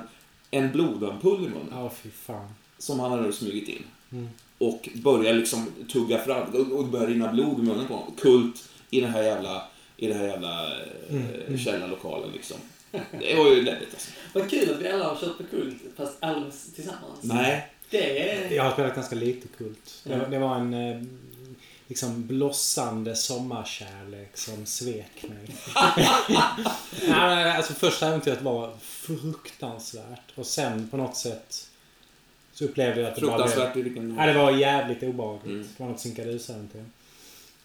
[0.51, 2.55] en blodampull i munnen Ja, fy fan.
[2.83, 3.83] Som han hade smugit in.
[4.13, 4.29] Mm.
[4.59, 8.15] Och började liksom tugga fram, och- det började rinna blod i munnen på honom.
[8.21, 9.63] Kult i den här jävla,
[9.97, 10.79] i den här jävla eh,
[11.11, 11.59] Mm, mm.
[11.59, 12.57] källarlokalen liksom.
[13.21, 14.11] Det var ju läbbigt alltså.
[14.33, 17.19] vad kul att vi alla har kört på kult, fast aldrig tillsammans.
[17.23, 17.69] Nej.
[17.91, 18.51] Det är...
[18.51, 20.01] Jag har spelat ganska lite Kult.
[20.05, 20.27] Det, Ja.
[20.29, 21.03] det var en eh,
[21.89, 25.57] liksom blossande sommarkärlek som svek mig.
[27.09, 30.23] Nej, alltså första äventyret var fruktansvärt.
[30.35, 31.69] Och sen på något sätt
[32.53, 34.03] så upplevde jag att det bara blev...
[34.03, 35.47] Nej, det var jävligt obehagligt.
[35.47, 35.63] Mm.
[35.77, 36.85] Det var något sinkadus-äventyr.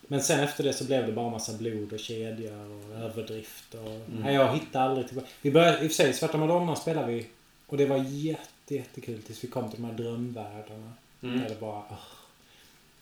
[0.07, 3.73] Men sen efter det så blev det bara massa blod och kedjor och överdrift.
[3.73, 3.79] Och...
[3.91, 4.21] Mm.
[4.23, 5.27] Nej, jag hittade aldrig tillbaka.
[5.41, 7.27] Vi började, i och för sig, Svarta Madonna spelade vi.
[7.67, 10.93] Och det var jätte, jättekul tills vi kom till de här drömvärldarna.
[11.23, 11.39] Mm.
[11.39, 11.75] Där det bara...
[11.75, 11.97] ah.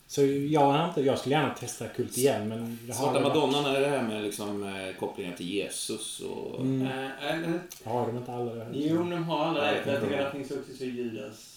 [0.07, 1.01] Så jag har inte...
[1.01, 2.79] Jag skulle gärna testa Kult igen men...
[2.88, 6.61] Jag Svarta aldrig varit- Madonnan är det här med liksom, eh, kopplingar till Jesus och...
[6.61, 6.88] Mm.
[6.88, 7.51] Eh, eh,
[7.83, 8.65] Har de inte alla det?
[8.73, 9.67] jo, de har alla det.
[9.67, 11.55] Jag jag tycker tror det finns också så Judas.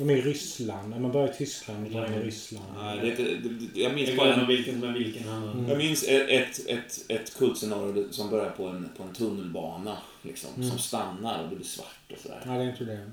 [0.00, 1.00] De är i Ryssland.
[1.00, 2.18] Man börjar i Tyskland och går in i.
[2.18, 2.64] Ryssland.
[2.78, 5.28] Nej, det, är inte- det, jag minns Jag bara glömmer en, vilken som är vilken
[5.28, 5.52] annan.
[5.52, 5.68] Mm.
[5.68, 9.96] Jag minns ett, ett, ett, kultscenario som börjar på en, på en tunnelbana.
[10.22, 10.68] Liksom, Mm.
[10.70, 12.42] Som stannar och det blir svart och sådär.
[12.46, 13.10] Nej, det är inte det.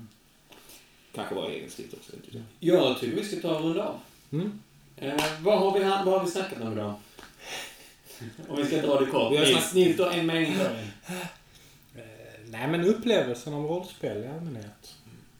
[1.14, 2.12] Kanske var egenskrivet också.
[2.16, 2.42] Inte det.
[2.60, 3.98] Jag tycker vi ska ta och runda av.
[4.32, 4.58] Mm.
[4.96, 6.94] Eh, vad, har vi, vad har vi snackat om idag?
[8.48, 9.32] Om vi ska dra det kort.
[9.32, 10.52] Vi har Nils, snack- Nils, du har en mening.
[11.96, 12.02] Eh,
[12.46, 14.94] nej, men upplevelsen av rollspel i allmänhet.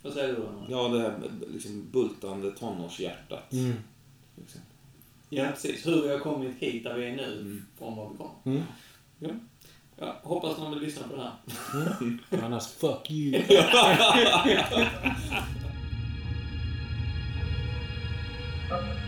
[0.09, 0.49] Vad säger du då?
[0.69, 1.15] Ja, det här
[1.49, 3.53] liksom bultande tonårshjärtat.
[3.53, 3.75] Mm.
[4.37, 4.61] Liksom.
[5.29, 5.87] Ja, precis.
[5.87, 7.67] Hur vi har kommit hit där vi är nu, Mm.
[7.79, 8.31] från var vi kom.
[8.45, 8.63] Mm.
[9.19, 9.29] Ja.
[9.97, 10.17] ja.
[10.23, 11.33] Hoppas någon vill lyssna på det här.
[12.45, 13.43] Annars, fuck you.
[13.43, 13.99] Thank